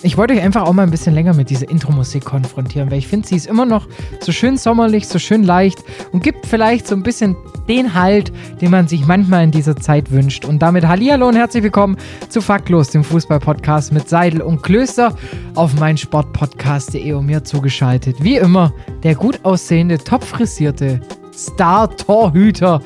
Ich 0.00 0.16
wollte 0.16 0.34
euch 0.34 0.42
einfach 0.42 0.62
auch 0.62 0.72
mal 0.72 0.84
ein 0.84 0.92
bisschen 0.92 1.12
länger 1.12 1.34
mit 1.34 1.50
dieser 1.50 1.68
Intro-Musik 1.68 2.24
konfrontieren, 2.24 2.88
weil 2.88 2.98
ich 2.98 3.08
finde, 3.08 3.26
sie 3.26 3.34
ist 3.34 3.48
immer 3.48 3.66
noch 3.66 3.88
so 4.20 4.30
schön 4.30 4.56
sommerlich, 4.56 5.08
so 5.08 5.18
schön 5.18 5.42
leicht 5.42 5.82
und 6.12 6.22
gibt 6.22 6.46
vielleicht 6.46 6.86
so 6.86 6.94
ein 6.94 7.02
bisschen 7.02 7.36
den 7.68 7.94
Halt, 7.94 8.32
den 8.60 8.70
man 8.70 8.86
sich 8.86 9.06
manchmal 9.06 9.42
in 9.42 9.50
dieser 9.50 9.74
Zeit 9.74 10.12
wünscht. 10.12 10.44
Und 10.44 10.60
damit 10.60 10.86
Hallihallo 10.86 11.26
und 11.26 11.34
herzlich 11.34 11.64
willkommen 11.64 11.96
zu 12.28 12.40
Faktlos, 12.40 12.90
dem 12.90 13.02
Fußball-Podcast 13.02 13.92
mit 13.92 14.08
Seidel 14.08 14.40
und 14.40 14.62
Klöster 14.62 15.16
auf 15.56 15.74
meinsportpodcast.de 15.80 17.12
und 17.14 17.26
mir 17.26 17.42
zugeschaltet. 17.42 18.22
Wie 18.22 18.36
immer, 18.36 18.72
der 19.02 19.16
gut 19.16 19.40
aussehende, 19.44 19.98
top 19.98 20.22
frisierte 20.22 21.00
Star-Torhüter 21.34 22.80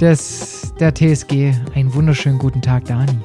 des, 0.00 0.72
der 0.78 0.94
TSG. 0.94 1.54
Einen 1.74 1.92
wunderschönen 1.92 2.38
guten 2.38 2.62
Tag, 2.62 2.84
Dani. 2.84 3.18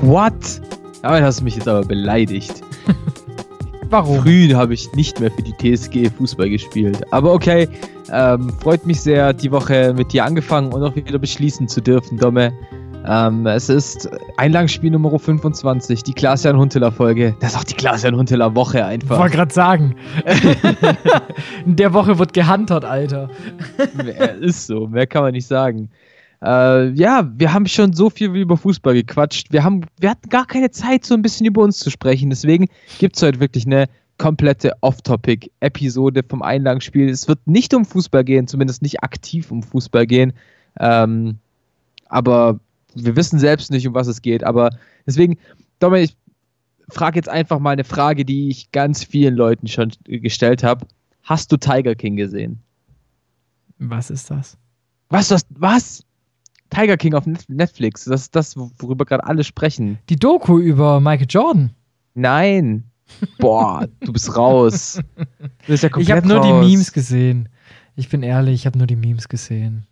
What? 0.00 0.62
Damit 1.02 1.22
hast 1.22 1.40
du 1.40 1.44
mich 1.44 1.56
jetzt 1.56 1.68
aber 1.68 1.84
beleidigt. 1.84 2.62
Warum? 3.90 4.22
Früh 4.22 4.52
habe 4.52 4.74
ich 4.74 4.92
nicht 4.92 5.18
mehr 5.20 5.30
für 5.30 5.42
die 5.42 5.54
TSG 5.54 6.10
Fußball 6.10 6.50
gespielt. 6.50 7.00
Aber 7.10 7.32
okay, 7.32 7.68
ähm, 8.12 8.50
freut 8.60 8.84
mich 8.86 9.00
sehr, 9.00 9.32
die 9.32 9.50
Woche 9.50 9.94
mit 9.96 10.12
dir 10.12 10.24
angefangen 10.24 10.72
und 10.72 10.82
auch 10.82 10.94
wieder 10.94 11.18
beschließen 11.18 11.68
zu 11.68 11.80
dürfen, 11.80 12.18
Domme. 12.18 12.52
Ähm, 13.06 13.46
es 13.46 13.70
ist 13.70 14.10
Einlagenspiel 14.36 14.90
Nummer 14.90 15.18
25, 15.18 16.02
die 16.02 16.12
Klaas-Jan 16.12 16.58
Hunteler 16.58 16.92
Folge. 16.92 17.34
Das 17.40 17.52
ist 17.52 17.58
auch 17.58 17.64
die 17.64 17.74
Klaas-Jan 17.74 18.16
Hunteler 18.16 18.54
Woche 18.54 18.84
einfach. 18.84 19.16
Ich 19.16 19.20
wollte 19.20 19.36
gerade 19.36 19.54
sagen. 19.54 19.96
In 21.64 21.76
der 21.76 21.94
Woche 21.94 22.18
wird 22.18 22.34
gehuntert, 22.34 22.84
Alter. 22.84 23.30
ist 24.40 24.66
so, 24.66 24.88
mehr 24.88 25.06
kann 25.06 25.22
man 25.22 25.32
nicht 25.32 25.46
sagen. 25.46 25.88
Äh, 26.42 26.90
ja, 26.90 27.30
wir 27.36 27.52
haben 27.52 27.66
schon 27.66 27.92
so 27.92 28.10
viel 28.10 28.34
über 28.34 28.56
Fußball 28.56 28.94
gequatscht. 28.94 29.52
Wir, 29.52 29.64
haben, 29.64 29.84
wir 29.98 30.10
hatten 30.10 30.28
gar 30.28 30.46
keine 30.46 30.70
Zeit, 30.70 31.04
so 31.04 31.14
ein 31.14 31.22
bisschen 31.22 31.46
über 31.46 31.62
uns 31.62 31.78
zu 31.78 31.90
sprechen. 31.90 32.30
Deswegen 32.30 32.68
gibt 32.98 33.16
es 33.16 33.22
heute 33.22 33.40
wirklich 33.40 33.66
eine 33.66 33.86
komplette 34.18 34.72
Off-Topic-Episode 34.80 36.22
vom 36.28 36.42
Einlagenspiel. 36.42 37.08
Es 37.08 37.28
wird 37.28 37.46
nicht 37.46 37.74
um 37.74 37.84
Fußball 37.84 38.24
gehen, 38.24 38.46
zumindest 38.46 38.82
nicht 38.82 39.02
aktiv 39.02 39.50
um 39.50 39.62
Fußball 39.62 40.06
gehen. 40.06 40.32
Ähm, 40.78 41.38
aber 42.08 42.60
wir 42.94 43.16
wissen 43.16 43.38
selbst 43.38 43.70
nicht, 43.70 43.86
um 43.86 43.94
was 43.94 44.06
es 44.06 44.22
geht. 44.22 44.44
Aber 44.44 44.70
deswegen, 45.06 45.38
Dominik, 45.78 46.10
ich 46.10 46.94
frage 46.94 47.16
jetzt 47.16 47.28
einfach 47.28 47.58
mal 47.58 47.70
eine 47.70 47.84
Frage, 47.84 48.24
die 48.24 48.48
ich 48.48 48.72
ganz 48.72 49.04
vielen 49.04 49.34
Leuten 49.34 49.66
schon 49.66 49.92
gestellt 50.04 50.62
habe. 50.62 50.86
Hast 51.22 51.52
du 51.52 51.56
Tiger 51.56 51.94
King 51.94 52.16
gesehen? 52.16 52.60
Was 53.78 54.10
ist 54.10 54.30
das? 54.30 54.56
Was? 55.10 55.30
Was? 55.30 55.46
was? 55.50 56.04
Tiger 56.70 56.96
King 56.96 57.14
auf 57.14 57.24
Netflix. 57.48 58.04
Das 58.04 58.22
ist 58.22 58.36
das, 58.36 58.56
worüber 58.56 59.04
gerade 59.04 59.24
alle 59.24 59.44
sprechen. 59.44 59.98
Die 60.08 60.16
Doku 60.16 60.58
über 60.58 61.00
Michael 61.00 61.26
Jordan. 61.28 61.70
Nein. 62.14 62.84
Boah, 63.38 63.86
du 64.00 64.12
bist 64.12 64.36
raus. 64.36 65.00
Du 65.16 65.46
bist 65.66 65.82
ja 65.82 65.90
ich 65.96 66.10
habe 66.10 66.28
nur 66.28 66.40
die 66.40 66.52
Memes 66.52 66.92
gesehen. 66.92 67.48
Ich 67.96 68.08
bin 68.08 68.22
ehrlich, 68.22 68.54
ich 68.54 68.66
habe 68.66 68.78
nur 68.78 68.86
die 68.86 68.96
Memes 68.96 69.28
gesehen. 69.28 69.86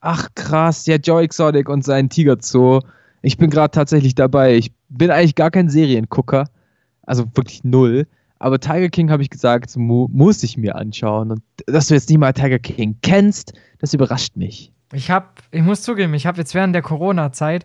Ach 0.00 0.28
krass, 0.34 0.86
ja, 0.86 0.96
Joe 0.96 1.22
Exotic 1.22 1.68
und 1.68 1.84
sein 1.84 2.08
Tiger 2.08 2.36
Zoo. 2.40 2.80
Ich 3.22 3.36
bin 3.36 3.50
gerade 3.50 3.72
tatsächlich 3.72 4.14
dabei. 4.14 4.56
Ich 4.56 4.72
bin 4.88 5.10
eigentlich 5.10 5.34
gar 5.34 5.50
kein 5.50 5.68
Seriengucker. 5.68 6.48
Also 7.02 7.24
wirklich 7.34 7.64
null. 7.64 8.06
Aber 8.38 8.58
Tiger 8.58 8.88
King 8.88 9.10
habe 9.10 9.22
ich 9.22 9.28
gesagt, 9.28 9.76
mu 9.76 10.08
muss 10.10 10.42
ich 10.42 10.56
mir 10.56 10.76
anschauen. 10.76 11.32
Und 11.32 11.42
dass 11.66 11.88
du 11.88 11.94
jetzt 11.94 12.08
nicht 12.08 12.18
mal 12.18 12.32
Tiger 12.32 12.58
King 12.58 12.96
kennst, 13.02 13.52
das 13.78 13.92
überrascht 13.92 14.36
mich. 14.36 14.72
Ich 14.92 15.10
habe, 15.10 15.26
ich 15.50 15.62
muss 15.62 15.82
zugeben, 15.82 16.14
ich 16.14 16.26
habe 16.26 16.38
jetzt 16.38 16.54
während 16.54 16.74
der 16.74 16.82
Corona-Zeit, 16.82 17.64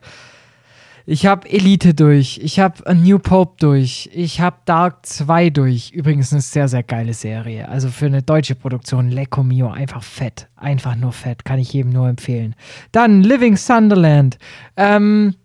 ich 1.07 1.27
habe 1.27 1.47
Elite 1.47 1.93
durch, 1.93 2.39
ich 2.41 2.59
habe 2.59 2.85
A 2.87 2.95
New 2.95 3.19
Pope 3.19 3.57
durch, 3.59 4.09
ich 4.11 4.41
habe 4.41 4.57
Dark 4.65 5.05
2 5.05 5.51
durch. 5.51 5.91
Übrigens 5.91 6.31
eine 6.31 6.41
sehr, 6.41 6.67
sehr 6.67 6.81
geile 6.81 7.13
Serie. 7.13 7.69
Also 7.69 7.89
für 7.89 8.07
eine 8.07 8.23
deutsche 8.23 8.55
Produktion, 8.55 9.09
Lecco 9.11 9.43
Mio, 9.43 9.69
einfach 9.69 10.01
fett. 10.01 10.47
Einfach 10.55 10.95
nur 10.95 11.11
fett, 11.11 11.45
kann 11.45 11.59
ich 11.59 11.73
jedem 11.73 11.91
nur 11.91 12.09
empfehlen. 12.09 12.55
Dann 12.91 13.21
Living 13.21 13.55
Sunderland. 13.55 14.39
Ähm, 14.77 15.35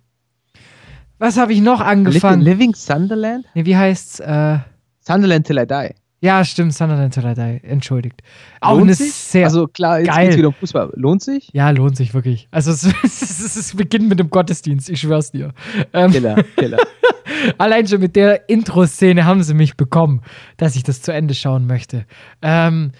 was 1.19 1.37
habe 1.37 1.53
ich 1.53 1.61
noch 1.61 1.83
angefangen? 1.83 2.41
Living 2.41 2.75
Sunderland? 2.75 3.45
Nee, 3.53 3.67
wie 3.67 3.77
heißt's? 3.77 4.21
Äh, 4.21 4.61
Sunderland 5.01 5.47
Till 5.47 5.59
I 5.59 5.67
Die. 5.67 5.95
Ja, 6.23 6.45
stimmt, 6.45 6.75
Sunderland 6.75 7.17
Die. 7.17 7.61
Entschuldigt. 7.67 8.23
Auch 8.61 8.73
lohnt 8.73 8.83
eine 8.83 8.95
sich? 8.95 9.13
sehr 9.13 9.47
Also 9.47 9.67
klar, 9.69 10.01
jetzt 10.01 10.09
geil. 10.09 10.27
geht's 10.27 10.37
wieder 10.37 10.49
um 10.49 10.55
Fußball. 10.55 10.93
Lohnt 10.95 11.23
sich? 11.23 11.49
Ja, 11.55 11.71
lohnt 11.71 11.97
sich 11.97 12.13
wirklich. 12.13 12.47
Also 12.51 12.73
es, 12.73 12.85
es, 13.03 13.57
es 13.57 13.75
beginnt 13.75 14.09
mit 14.09 14.19
dem 14.19 14.29
Gottesdienst, 14.29 14.91
ich 14.91 15.01
schwör's 15.01 15.33
dir. 15.33 15.53
Ähm, 15.95 16.11
Killer, 16.11 16.43
Killer. 16.57 16.79
Allein 17.59 17.87
schon 17.87 18.01
mit 18.01 18.17
der 18.17 18.49
Intro-Szene 18.51 19.25
haben 19.25 19.43
sie 19.43 19.55
mich 19.55 19.77
bekommen, 19.77 20.21
dass 20.59 20.77
ich 20.77 20.83
das 20.83 21.01
zu 21.01 21.13
Ende 21.13 21.35
schauen 21.35 21.67
möchte. 21.67 22.05
Ähm, 22.43 22.93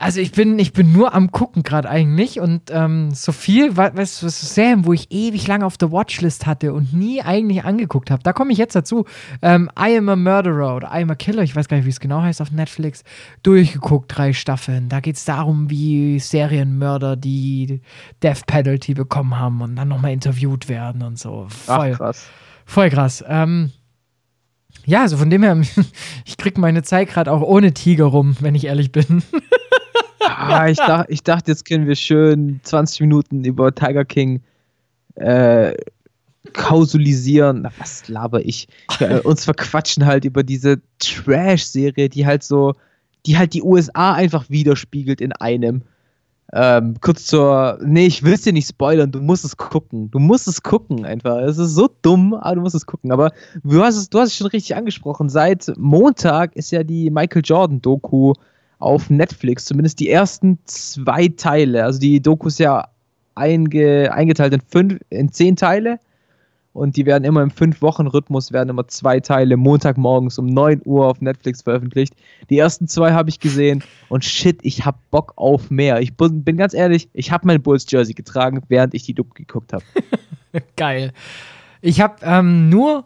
also 0.00 0.20
ich 0.20 0.30
bin, 0.30 0.60
ich 0.60 0.72
bin 0.72 0.92
nur 0.92 1.12
am 1.12 1.32
gucken 1.32 1.64
gerade 1.64 1.90
eigentlich 1.90 2.38
und 2.38 2.70
ähm, 2.70 3.10
so 3.10 3.32
viel, 3.32 3.76
weißt 3.76 4.22
du, 4.22 4.28
Serien, 4.28 4.84
wo 4.86 4.92
ich 4.92 5.10
ewig 5.10 5.48
lange 5.48 5.66
auf 5.66 5.76
der 5.76 5.90
Watchlist 5.90 6.46
hatte 6.46 6.72
und 6.72 6.92
nie 6.92 7.20
eigentlich 7.20 7.64
angeguckt 7.64 8.12
habe. 8.12 8.22
Da 8.22 8.32
komme 8.32 8.52
ich 8.52 8.58
jetzt 8.58 8.76
dazu. 8.76 9.06
Ähm, 9.42 9.68
I 9.76 9.98
am 9.98 10.08
a 10.08 10.14
Murderer 10.14 10.76
oder 10.76 10.88
I 10.94 11.02
am 11.02 11.10
a 11.10 11.16
Killer, 11.16 11.42
ich 11.42 11.56
weiß 11.56 11.66
gar 11.66 11.76
nicht, 11.76 11.86
wie 11.86 11.90
es 11.90 11.98
genau 11.98 12.22
heißt 12.22 12.40
auf 12.40 12.52
Netflix, 12.52 13.02
durchgeguckt, 13.42 14.16
drei 14.16 14.32
Staffeln. 14.32 14.88
Da 14.88 15.00
geht 15.00 15.16
es 15.16 15.24
darum, 15.24 15.68
wie 15.68 16.20
Serienmörder 16.20 17.16
die 17.16 17.80
Death 18.22 18.46
Penalty 18.46 18.94
bekommen 18.94 19.36
haben 19.36 19.60
und 19.62 19.74
dann 19.74 19.88
nochmal 19.88 20.12
interviewt 20.12 20.68
werden 20.68 21.02
und 21.02 21.18
so. 21.18 21.46
Voll 21.48 21.90
Ach, 21.92 21.96
krass. 21.96 22.28
Voll 22.66 22.90
krass. 22.90 23.24
Ähm, 23.26 23.72
ja, 24.86 25.00
also 25.00 25.16
von 25.16 25.28
dem 25.28 25.42
her, 25.42 25.60
ich 26.24 26.36
krieg 26.36 26.56
meine 26.56 26.84
Zeit 26.84 27.08
gerade 27.08 27.32
auch 27.32 27.42
ohne 27.42 27.74
Tiger 27.74 28.04
rum, 28.04 28.36
wenn 28.38 28.54
ich 28.54 28.66
ehrlich 28.66 28.92
bin. 28.92 29.24
ah, 30.28 30.68
ich, 30.68 30.78
dach, 30.78 31.04
ich 31.08 31.22
dachte, 31.22 31.50
jetzt 31.50 31.64
können 31.64 31.86
wir 31.86 31.96
schön 31.96 32.60
20 32.62 33.00
Minuten 33.00 33.44
über 33.44 33.74
Tiger 33.74 34.04
King 34.04 34.42
äh, 35.16 35.74
kausulisieren. 36.52 37.62
Na, 37.62 37.70
was 37.78 38.08
laber 38.08 38.44
ich? 38.44 38.68
Äh, 39.00 39.20
uns 39.20 39.44
verquatschen 39.44 40.06
halt 40.06 40.24
über 40.24 40.42
diese 40.42 40.80
Trash-Serie, 40.98 42.08
die 42.08 42.26
halt 42.26 42.42
so, 42.42 42.74
die 43.26 43.38
halt 43.38 43.54
die 43.54 43.62
USA 43.62 44.14
einfach 44.14 44.48
widerspiegelt 44.48 45.20
in 45.20 45.32
einem. 45.32 45.82
Ähm, 46.50 46.94
kurz 47.02 47.26
zur, 47.26 47.78
nee, 47.84 48.06
ich 48.06 48.22
will 48.22 48.32
es 48.32 48.42
dir 48.42 48.54
nicht 48.54 48.68
spoilern, 48.68 49.12
du 49.12 49.20
musst 49.20 49.44
es 49.44 49.56
gucken. 49.56 50.10
Du 50.10 50.18
musst 50.18 50.48
es 50.48 50.62
gucken 50.62 51.04
einfach. 51.04 51.38
Es 51.42 51.58
ist 51.58 51.74
so 51.74 51.90
dumm, 52.00 52.32
aber 52.32 52.54
du 52.54 52.60
musst 52.62 52.74
es 52.74 52.86
gucken. 52.86 53.12
Aber 53.12 53.32
du 53.62 53.82
hast 53.82 53.96
es, 53.96 54.08
du 54.08 54.18
hast 54.18 54.28
es 54.28 54.36
schon 54.36 54.46
richtig 54.46 54.74
angesprochen. 54.74 55.28
Seit 55.28 55.70
Montag 55.76 56.56
ist 56.56 56.70
ja 56.70 56.82
die 56.82 57.10
Michael 57.10 57.42
Jordan-Doku 57.44 58.32
auf 58.78 59.10
Netflix, 59.10 59.64
zumindest 59.64 60.00
die 60.00 60.10
ersten 60.10 60.58
zwei 60.64 61.28
Teile. 61.28 61.84
Also 61.84 61.98
die 61.98 62.20
Doku 62.20 62.48
ist 62.48 62.58
ja 62.58 62.88
einge, 63.34 64.12
eingeteilt 64.12 64.52
in, 64.52 64.60
fünf, 64.60 65.00
in 65.10 65.32
zehn 65.32 65.56
Teile 65.56 65.98
und 66.72 66.96
die 66.96 67.06
werden 67.06 67.24
immer 67.24 67.42
im 67.42 67.50
Fünf-Wochen-Rhythmus, 67.50 68.52
werden 68.52 68.68
immer 68.68 68.86
zwei 68.86 69.20
Teile 69.20 69.56
Montagmorgens 69.56 70.38
um 70.38 70.46
9 70.46 70.82
Uhr 70.84 71.06
auf 71.06 71.20
Netflix 71.20 71.62
veröffentlicht. 71.62 72.14
Die 72.50 72.58
ersten 72.58 72.86
zwei 72.86 73.12
habe 73.12 73.30
ich 73.30 73.40
gesehen 73.40 73.82
und 74.08 74.24
shit, 74.24 74.58
ich 74.62 74.84
habe 74.84 74.98
Bock 75.10 75.32
auf 75.36 75.70
mehr. 75.70 76.00
Ich 76.00 76.14
bin 76.16 76.56
ganz 76.56 76.74
ehrlich, 76.74 77.08
ich 77.14 77.32
habe 77.32 77.46
mein 77.46 77.62
Bulls-Jersey 77.62 78.14
getragen, 78.14 78.62
während 78.68 78.94
ich 78.94 79.02
die 79.02 79.14
Doku 79.14 79.34
geguckt 79.34 79.72
habe. 79.72 79.84
Geil. 80.76 81.12
Ich 81.80 82.00
habe 82.00 82.16
ähm, 82.22 82.68
nur 82.68 83.04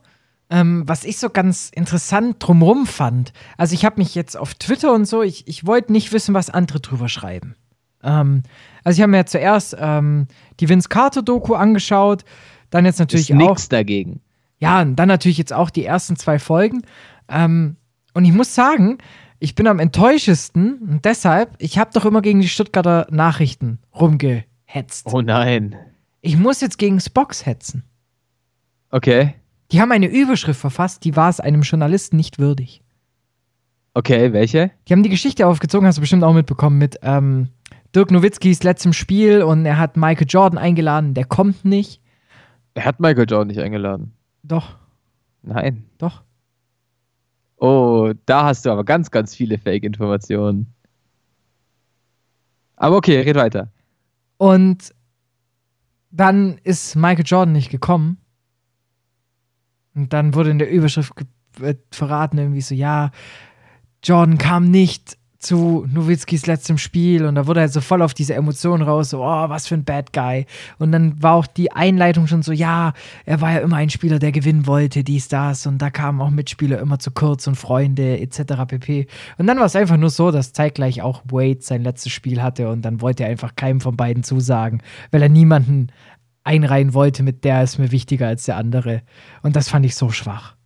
ähm, 0.52 0.82
was 0.86 1.04
ich 1.04 1.16
so 1.16 1.30
ganz 1.30 1.70
interessant 1.70 2.36
drumrum 2.38 2.86
fand. 2.86 3.32
Also 3.56 3.72
ich 3.72 3.86
habe 3.86 3.98
mich 3.98 4.14
jetzt 4.14 4.36
auf 4.36 4.54
Twitter 4.54 4.92
und 4.92 5.06
so, 5.06 5.22
ich, 5.22 5.48
ich 5.48 5.66
wollte 5.66 5.90
nicht 5.90 6.12
wissen, 6.12 6.34
was 6.34 6.50
andere 6.50 6.78
drüber 6.78 7.08
schreiben. 7.08 7.56
Ähm, 8.02 8.42
also 8.84 8.98
ich 8.98 9.02
habe 9.02 9.10
mir 9.10 9.16
ja 9.16 9.26
zuerst 9.26 9.74
ähm, 9.78 10.26
die 10.60 10.68
Vince 10.68 10.90
Carter 10.90 11.22
Doku 11.22 11.54
angeschaut, 11.54 12.24
dann 12.68 12.84
jetzt 12.84 12.98
natürlich 12.98 13.30
Ist 13.30 13.36
auch. 13.36 13.48
Nichts 13.48 13.70
dagegen. 13.70 14.20
Ja, 14.58 14.82
und 14.82 14.96
dann 14.96 15.08
natürlich 15.08 15.38
jetzt 15.38 15.54
auch 15.54 15.70
die 15.70 15.86
ersten 15.86 16.16
zwei 16.16 16.38
Folgen. 16.38 16.82
Ähm, 17.28 17.76
und 18.12 18.26
ich 18.26 18.32
muss 18.32 18.54
sagen, 18.54 18.98
ich 19.38 19.54
bin 19.54 19.66
am 19.66 19.78
enttäuschesten 19.78 20.78
und 20.82 21.04
deshalb, 21.06 21.54
ich 21.58 21.78
habe 21.78 21.92
doch 21.94 22.04
immer 22.04 22.20
gegen 22.20 22.40
die 22.40 22.48
Stuttgarter 22.48 23.06
Nachrichten 23.10 23.78
rumgehetzt. 23.98 25.06
Oh 25.06 25.22
nein. 25.22 25.76
Ich 26.20 26.36
muss 26.36 26.60
jetzt 26.60 26.76
gegen 26.76 27.00
Spox 27.00 27.46
hetzen. 27.46 27.84
Okay. 28.90 29.34
Die 29.72 29.80
haben 29.80 29.90
eine 29.90 30.06
Überschrift 30.06 30.60
verfasst, 30.60 31.04
die 31.04 31.16
war 31.16 31.30
es 31.30 31.40
einem 31.40 31.62
Journalisten 31.62 32.16
nicht 32.16 32.38
würdig. 32.38 32.82
Okay, 33.94 34.32
welche? 34.34 34.70
Die 34.86 34.92
haben 34.92 35.02
die 35.02 35.08
Geschichte 35.08 35.46
aufgezogen, 35.46 35.86
hast 35.86 35.96
du 35.96 36.02
bestimmt 36.02 36.24
auch 36.24 36.34
mitbekommen, 36.34 36.76
mit 36.76 36.98
ähm, 37.02 37.48
Dirk 37.94 38.10
Nowitzkis 38.10 38.62
letztem 38.62 38.92
Spiel 38.92 39.42
und 39.42 39.64
er 39.64 39.78
hat 39.78 39.96
Michael 39.96 40.26
Jordan 40.28 40.58
eingeladen, 40.58 41.14
der 41.14 41.24
kommt 41.24 41.64
nicht. 41.64 42.02
Er 42.74 42.84
hat 42.84 43.00
Michael 43.00 43.26
Jordan 43.28 43.48
nicht 43.48 43.60
eingeladen. 43.60 44.12
Doch. 44.42 44.76
Nein. 45.42 45.84
Doch. 45.98 46.22
Oh, 47.56 48.12
da 48.26 48.44
hast 48.44 48.66
du 48.66 48.70
aber 48.70 48.84
ganz, 48.84 49.10
ganz 49.10 49.34
viele 49.34 49.58
Fake-Informationen. 49.58 50.74
Aber 52.76 52.96
okay, 52.96 53.20
red 53.20 53.36
weiter. 53.36 53.70
Und 54.36 54.94
dann 56.10 56.58
ist 56.64 56.96
Michael 56.96 57.24
Jordan 57.26 57.52
nicht 57.52 57.70
gekommen. 57.70 58.21
Und 59.94 60.12
dann 60.12 60.34
wurde 60.34 60.50
in 60.50 60.58
der 60.58 60.70
Überschrift 60.70 61.12
äh, 61.60 61.74
verraten, 61.90 62.38
irgendwie 62.38 62.60
so, 62.60 62.74
ja, 62.74 63.10
Jordan 64.02 64.38
kam 64.38 64.70
nicht 64.70 65.16
zu 65.42 65.86
Nowitzkis 65.92 66.46
letztem 66.46 66.78
Spiel 66.78 67.24
und 67.26 67.34
da 67.34 67.46
wurde 67.46 67.60
er 67.60 67.68
so 67.68 67.80
voll 67.80 68.00
auf 68.00 68.14
diese 68.14 68.34
Emotionen 68.34 68.82
raus, 68.82 69.10
so, 69.10 69.22
oh, 69.22 69.48
was 69.48 69.66
für 69.66 69.74
ein 69.74 69.84
Bad 69.84 70.12
Guy. 70.12 70.46
Und 70.78 70.92
dann 70.92 71.20
war 71.20 71.34
auch 71.34 71.46
die 71.46 71.72
Einleitung 71.72 72.28
schon 72.28 72.42
so, 72.42 72.52
ja, 72.52 72.92
er 73.26 73.40
war 73.40 73.52
ja 73.52 73.58
immer 73.58 73.76
ein 73.76 73.90
Spieler, 73.90 74.20
der 74.20 74.30
gewinnen 74.30 74.68
wollte, 74.68 75.02
dies, 75.02 75.26
das 75.28 75.66
und 75.66 75.78
da 75.78 75.90
kamen 75.90 76.20
auch 76.20 76.30
Mitspieler 76.30 76.78
immer 76.78 77.00
zu 77.00 77.10
kurz 77.10 77.46
und 77.48 77.56
Freunde 77.56 78.20
etc. 78.20 78.54
pp. 78.68 79.08
Und 79.36 79.48
dann 79.48 79.58
war 79.58 79.66
es 79.66 79.74
einfach 79.74 79.96
nur 79.96 80.10
so, 80.10 80.30
dass 80.30 80.52
zeitgleich 80.52 81.02
auch 81.02 81.22
Wade 81.24 81.60
sein 81.60 81.82
letztes 81.82 82.12
Spiel 82.12 82.40
hatte 82.40 82.68
und 82.68 82.82
dann 82.82 83.00
wollte 83.00 83.24
er 83.24 83.30
einfach 83.30 83.56
keinem 83.56 83.80
von 83.80 83.96
beiden 83.96 84.22
zusagen, 84.22 84.80
weil 85.10 85.22
er 85.22 85.28
niemanden 85.28 85.88
einreihen 86.44 86.94
wollte 86.94 87.22
mit 87.22 87.44
der 87.44 87.62
ist 87.62 87.78
mir 87.78 87.92
wichtiger 87.92 88.26
als 88.26 88.44
der 88.44 88.56
andere. 88.56 89.02
Und 89.42 89.56
das 89.56 89.68
fand 89.68 89.86
ich 89.86 89.94
so 89.94 90.10
schwach. 90.10 90.56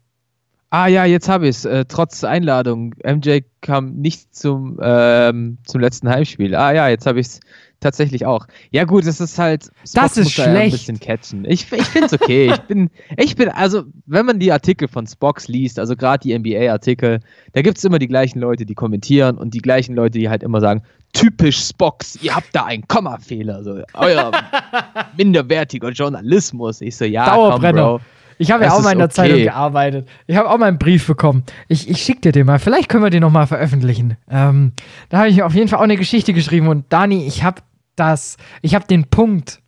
Ah 0.70 0.88
ja, 0.88 1.04
jetzt 1.04 1.28
habe 1.28 1.46
ich 1.48 1.56
es. 1.56 1.64
Äh, 1.64 1.84
trotz 1.86 2.24
Einladung. 2.24 2.94
MJ 3.04 3.40
kam 3.60 3.94
nicht 3.94 4.34
zum, 4.34 4.78
ähm, 4.82 5.58
zum 5.64 5.80
letzten 5.80 6.08
Heimspiel. 6.08 6.54
Ah 6.54 6.72
ja, 6.72 6.88
jetzt 6.88 7.06
habe 7.06 7.20
ich 7.20 7.26
es 7.26 7.40
tatsächlich 7.86 8.26
auch. 8.26 8.46
Ja 8.70 8.84
gut, 8.84 9.06
es 9.06 9.20
ist 9.20 9.38
halt. 9.38 9.64
Spots 9.64 9.92
das 9.92 10.16
ist 10.16 10.32
schlecht. 10.32 10.48
Ja 10.48 10.60
ein 10.60 10.70
bisschen 10.70 11.00
catchen. 11.00 11.44
Ich, 11.44 11.70
ich 11.72 11.84
finde 11.84 12.06
es 12.06 12.12
okay. 12.12 12.50
ich 12.52 12.60
bin, 12.62 12.90
ich 13.16 13.36
bin, 13.36 13.48
also 13.48 13.84
wenn 14.06 14.26
man 14.26 14.38
die 14.40 14.50
Artikel 14.50 14.88
von 14.88 15.06
Spox 15.06 15.46
liest, 15.46 15.78
also 15.78 15.94
gerade 15.94 16.26
die 16.26 16.36
NBA-Artikel, 16.36 17.20
da 17.52 17.62
gibt 17.62 17.78
es 17.78 17.84
immer 17.84 17.98
die 17.98 18.08
gleichen 18.08 18.40
Leute, 18.40 18.66
die 18.66 18.74
kommentieren 18.74 19.38
und 19.38 19.54
die 19.54 19.60
gleichen 19.60 19.94
Leute, 19.94 20.18
die 20.18 20.28
halt 20.28 20.42
immer 20.42 20.60
sagen, 20.60 20.82
typisch 21.12 21.58
Spox, 21.58 22.18
ihr 22.22 22.34
habt 22.34 22.48
da 22.52 22.64
einen 22.64 22.86
Kommafehler. 22.88 23.62
So, 23.62 23.82
euer 23.94 24.32
minderwertiger 25.16 25.90
Journalismus. 25.90 26.80
Ich 26.80 26.96
so, 26.96 27.04
ja, 27.04 27.26
Dauerbrenner. 27.26 27.82
Komm, 27.82 27.98
Bro. 27.98 28.04
Ich 28.38 28.50
habe 28.50 28.64
ja 28.64 28.72
auch 28.72 28.82
mal 28.82 28.92
in 28.92 28.98
der 28.98 29.06
okay. 29.06 29.14
Zeitung 29.14 29.42
gearbeitet. 29.42 30.08
Ich 30.26 30.36
habe 30.36 30.50
auch 30.50 30.58
mal 30.58 30.66
einen 30.66 30.78
Brief 30.78 31.06
bekommen. 31.06 31.44
Ich, 31.68 31.88
ich 31.88 32.02
schicke 32.02 32.20
dir 32.20 32.32
den 32.32 32.46
mal. 32.46 32.58
Vielleicht 32.58 32.88
können 32.88 33.02
wir 33.02 33.10
den 33.10 33.22
nochmal 33.22 33.46
veröffentlichen. 33.46 34.16
Ähm, 34.30 34.72
da 35.08 35.18
habe 35.18 35.28
ich 35.28 35.42
auf 35.42 35.54
jeden 35.54 35.68
Fall 35.68 35.78
auch 35.78 35.84
eine 35.84 35.96
Geschichte 35.96 36.32
geschrieben. 36.32 36.68
Und 36.68 36.84
Dani, 36.90 37.26
ich 37.26 37.44
habe 37.44 37.62
das, 37.96 38.36
ich 38.62 38.74
habe 38.74 38.86
den 38.86 39.08
Punkt 39.08 39.60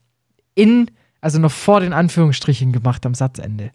in, 0.54 0.90
also 1.20 1.38
noch 1.38 1.50
vor 1.50 1.80
den 1.80 1.92
Anführungsstrichen 1.92 2.72
gemacht 2.72 3.04
am 3.06 3.14
Satzende. 3.14 3.70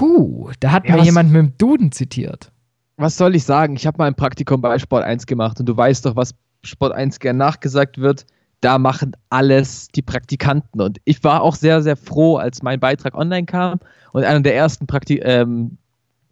Huh, 0.00 0.50
da 0.60 0.72
hat 0.72 0.86
ja, 0.86 0.96
mir 0.96 1.04
jemand 1.04 1.32
mit 1.32 1.40
dem 1.40 1.58
Duden 1.58 1.92
zitiert. 1.92 2.52
Was 2.96 3.16
soll 3.16 3.34
ich 3.34 3.44
sagen? 3.44 3.76
Ich 3.76 3.86
habe 3.86 3.98
mal 3.98 4.06
ein 4.06 4.14
Praktikum 4.14 4.60
bei 4.60 4.78
Sport 4.78 5.04
1 5.04 5.26
gemacht 5.26 5.60
und 5.60 5.66
du 5.66 5.76
weißt 5.76 6.04
doch, 6.04 6.16
was 6.16 6.34
Sport 6.62 6.92
1 6.92 7.20
gern 7.20 7.36
nachgesagt 7.36 7.98
wird 7.98 8.26
da 8.60 8.78
machen 8.78 9.12
alles 9.30 9.88
die 9.88 10.02
Praktikanten. 10.02 10.80
Und 10.80 10.98
ich 11.04 11.22
war 11.24 11.42
auch 11.42 11.54
sehr, 11.54 11.82
sehr 11.82 11.96
froh, 11.96 12.36
als 12.36 12.62
mein 12.62 12.80
Beitrag 12.80 13.14
online 13.14 13.46
kam. 13.46 13.78
Und 14.12 14.24
einer 14.24 14.40
der 14.40 14.56
ersten 14.56 14.86
Prakti 14.86 15.18
ähm, 15.18 15.78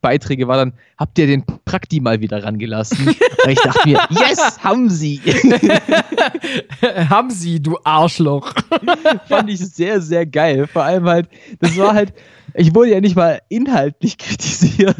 Beiträge 0.07 0.47
war 0.47 0.57
dann, 0.57 0.73
habt 0.97 1.19
ihr 1.19 1.27
den 1.27 1.45
Prakti 1.65 1.99
mal 1.99 2.21
wieder 2.21 2.41
rangelassen? 2.45 3.09
und 3.09 3.51
ich 3.51 3.59
dachte 3.59 3.89
mir, 3.89 3.99
yes, 4.11 4.63
haben 4.63 4.89
sie. 4.89 5.21
haben 7.11 7.31
sie, 7.31 7.61
du 7.61 7.77
Arschloch. 7.83 8.55
Fand 9.29 9.51
ich 9.51 9.59
sehr, 9.59 10.01
sehr 10.01 10.25
geil. 10.25 10.69
Vor 10.69 10.85
allem 10.85 11.07
halt, 11.07 11.29
das 11.59 11.77
war 11.77 11.93
halt, 11.93 12.15
ich 12.55 12.73
wurde 12.73 12.93
ja 12.93 13.01
nicht 13.01 13.17
mal 13.17 13.41
inhaltlich 13.49 14.17
kritisiert, 14.17 14.97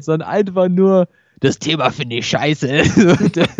sondern 0.00 0.28
einfach 0.28 0.68
nur, 0.68 1.06
das 1.38 1.60
Thema 1.60 1.90
finde 1.92 2.16
ich 2.16 2.26
scheiße. 2.26 2.82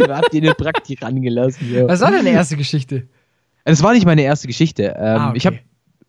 habt 0.09 0.35
ihr 0.35 0.41
den 0.41 0.55
Prakti 0.55 0.99
rangelassen. 1.01 1.73
Ja. 1.73 1.87
Was 1.87 2.01
war 2.01 2.11
deine 2.11 2.31
erste 2.31 2.57
Geschichte? 2.57 3.07
Das 3.65 3.85
war 3.85 3.93
nicht 3.93 4.05
meine 4.05 4.23
erste 4.23 4.49
Geschichte. 4.49 4.97
Ähm, 4.99 5.05
ah, 5.21 5.29
okay. 5.29 5.37
Ich 5.37 5.47
habe 5.47 5.59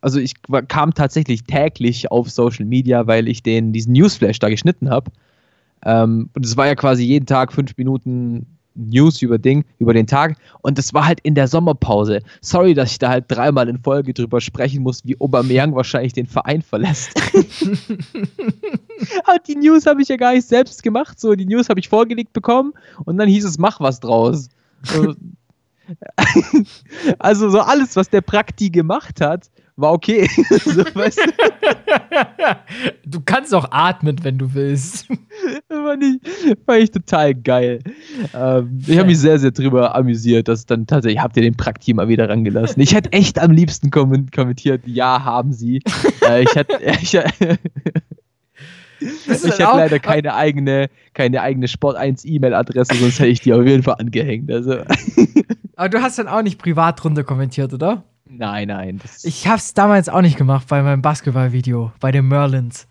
also 0.01 0.19
ich 0.19 0.33
kam 0.67 0.93
tatsächlich 0.93 1.43
täglich 1.43 2.11
auf 2.11 2.29
Social 2.29 2.65
Media, 2.65 3.07
weil 3.07 3.27
ich 3.27 3.43
den 3.43 3.73
diesen 3.73 3.93
Newsflash 3.93 4.39
da 4.39 4.49
geschnitten 4.49 4.89
habe. 4.89 5.11
Ähm, 5.83 6.29
und 6.33 6.45
es 6.45 6.57
war 6.57 6.67
ja 6.67 6.75
quasi 6.75 7.03
jeden 7.03 7.25
Tag 7.25 7.53
fünf 7.53 7.77
Minuten 7.77 8.45
News 8.75 9.21
über 9.21 9.37
Ding, 9.37 9.65
über 9.77 9.93
den 9.93 10.07
Tag. 10.07 10.37
Und 10.61 10.77
das 10.77 10.93
war 10.93 11.05
halt 11.05 11.19
in 11.21 11.35
der 11.35 11.47
Sommerpause. 11.47 12.21
Sorry, 12.41 12.73
dass 12.73 12.91
ich 12.91 12.99
da 12.99 13.09
halt 13.09 13.25
dreimal 13.27 13.67
in 13.67 13.77
Folge 13.79 14.13
drüber 14.13 14.39
sprechen 14.39 14.83
muss, 14.83 15.03
wie 15.05 15.19
Aubameyang 15.19 15.75
wahrscheinlich 15.75 16.13
den 16.13 16.27
Verein 16.27 16.61
verlässt. 16.61 17.11
die 19.47 19.55
News 19.55 19.85
habe 19.85 20.01
ich 20.01 20.07
ja 20.07 20.15
gar 20.15 20.33
nicht 20.33 20.47
selbst 20.47 20.83
gemacht. 20.83 21.19
So, 21.19 21.35
die 21.35 21.45
News 21.45 21.69
habe 21.69 21.79
ich 21.79 21.89
vorgelegt 21.89 22.31
bekommen 22.33 22.73
und 23.05 23.17
dann 23.17 23.27
hieß 23.27 23.43
es, 23.45 23.57
mach 23.57 23.79
was 23.81 23.99
draus. 23.99 24.49
So, 24.83 25.13
also 27.19 27.49
so 27.49 27.59
alles, 27.59 27.95
was 27.95 28.09
der 28.09 28.21
Prakti 28.21 28.69
gemacht 28.69 29.21
hat, 29.21 29.49
war 29.79 29.93
okay. 29.93 30.27
so, 30.65 30.83
weißt 30.93 31.19
du? 31.19 31.31
du 33.05 33.21
kannst 33.25 33.53
auch 33.53 33.67
atmen, 33.71 34.17
wenn 34.23 34.37
du 34.37 34.53
willst. 34.53 35.07
fand, 35.67 36.03
ich, 36.03 36.19
fand 36.65 36.79
ich 36.83 36.91
total 36.91 37.35
geil. 37.35 37.79
Ähm, 38.33 38.81
ich 38.85 38.97
habe 38.97 39.07
mich 39.07 39.19
sehr, 39.19 39.39
sehr 39.39 39.51
drüber 39.51 39.95
amüsiert, 39.95 40.47
dass 40.47 40.65
dann 40.65 40.87
tatsächlich, 40.87 41.21
habt 41.21 41.37
ihr 41.37 41.43
den 41.43 41.55
Prakti 41.55 41.93
mal 41.93 42.07
wieder 42.07 42.29
rangelassen. 42.29 42.81
Ich 42.81 42.93
hätte 42.93 43.11
echt 43.13 43.39
am 43.39 43.51
liebsten 43.51 43.91
kommentiert, 43.91 44.81
ja, 44.85 45.23
haben 45.23 45.53
sie. 45.53 45.81
äh, 46.27 46.43
ich 46.43 46.55
hätte... 46.55 46.79
Ich, 47.01 47.13
ich 48.99 49.27
hätte 49.29 49.63
leider 49.63 49.99
keine 49.99 50.35
eigene, 50.35 50.89
keine 51.13 51.41
eigene 51.41 51.67
Sport 51.67 51.95
1 51.95 52.25
E-Mail-Adresse, 52.25 52.95
sonst 52.95 53.19
hätte 53.19 53.29
ich 53.29 53.39
die 53.39 53.53
auf 53.53 53.65
jeden 53.65 53.83
Fall 53.83 53.95
angehängt. 53.97 54.51
Also. 54.51 54.79
Aber 55.75 55.89
du 55.89 56.01
hast 56.01 56.19
dann 56.19 56.27
auch 56.27 56.41
nicht 56.41 56.59
privat 56.59 57.01
drunter 57.01 57.23
kommentiert, 57.23 57.73
oder? 57.73 58.03
Nein, 58.29 58.67
nein. 58.67 59.01
Ich 59.23 59.47
hab's 59.47 59.73
damals 59.73 60.07
auch 60.07 60.21
nicht 60.21 60.37
gemacht 60.37 60.67
bei 60.67 60.81
meinem 60.83 61.01
Basketballvideo, 61.01 61.91
bei 61.99 62.11
den 62.11 62.27
Merlins. 62.27 62.87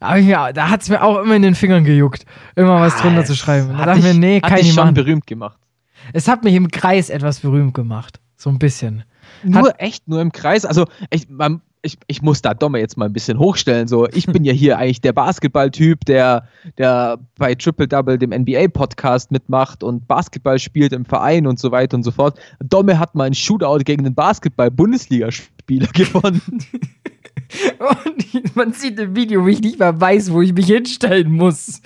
Aber 0.00 0.20
mir, 0.20 0.52
da 0.52 0.68
hat's 0.68 0.88
mir 0.88 1.02
auch 1.02 1.20
immer 1.22 1.36
in 1.36 1.42
den 1.42 1.54
Fingern 1.54 1.84
gejuckt, 1.84 2.26
immer 2.56 2.80
was 2.80 2.96
ah, 2.96 3.02
drunter 3.02 3.24
zu 3.24 3.36
schreiben. 3.36 3.68
Da 3.78 3.86
dachte 3.86 4.00
ich 4.00 4.04
mir, 4.04 4.14
nee, 4.14 4.40
kann 4.40 4.58
ich 4.58 4.74
schon 4.74 4.92
berühmt 4.94 5.26
gemacht. 5.26 5.58
Es 6.12 6.26
hat 6.26 6.42
mich 6.42 6.54
im 6.54 6.68
Kreis 6.68 7.08
etwas 7.08 7.40
berühmt 7.40 7.74
gemacht. 7.74 8.20
So 8.36 8.50
ein 8.50 8.58
bisschen. 8.58 9.04
Nur 9.44 9.68
hat, 9.68 9.80
echt, 9.80 10.08
nur 10.08 10.20
im 10.20 10.32
Kreis. 10.32 10.64
Also, 10.64 10.86
ich, 11.10 11.28
man, 11.28 11.62
ich, 11.82 11.98
ich 12.06 12.22
muss 12.22 12.42
da 12.42 12.54
Domme 12.54 12.78
jetzt 12.78 12.96
mal 12.96 13.06
ein 13.06 13.12
bisschen 13.12 13.38
hochstellen. 13.38 13.88
So, 13.88 14.08
ich 14.08 14.26
bin 14.26 14.44
ja 14.44 14.52
hier 14.52 14.78
eigentlich 14.78 15.00
der 15.00 15.12
Basketballtyp, 15.12 16.04
der, 16.04 16.48
der 16.78 17.18
bei 17.36 17.54
Triple 17.54 17.88
Double, 17.88 18.18
dem 18.18 18.30
NBA-Podcast, 18.30 19.32
mitmacht 19.32 19.82
und 19.82 20.06
Basketball 20.06 20.58
spielt 20.58 20.92
im 20.92 21.04
Verein 21.04 21.46
und 21.46 21.58
so 21.58 21.72
weiter 21.72 21.96
und 21.96 22.04
so 22.04 22.12
fort. 22.12 22.38
Domme 22.60 22.98
hat 22.98 23.14
mal 23.14 23.24
einen 23.24 23.34
Shootout 23.34 23.80
gegen 23.84 24.04
den 24.04 24.14
Basketball-Bundesligaspieler 24.14 25.88
gewonnen. 25.92 26.40
und 27.78 28.56
man 28.56 28.72
sieht 28.72 28.98
im 28.98 29.16
Video, 29.16 29.44
wie 29.44 29.52
ich 29.52 29.60
nicht 29.60 29.78
mal 29.78 30.00
weiß, 30.00 30.32
wo 30.32 30.40
ich 30.40 30.52
mich 30.52 30.66
hinstellen 30.66 31.32
muss. 31.32 31.82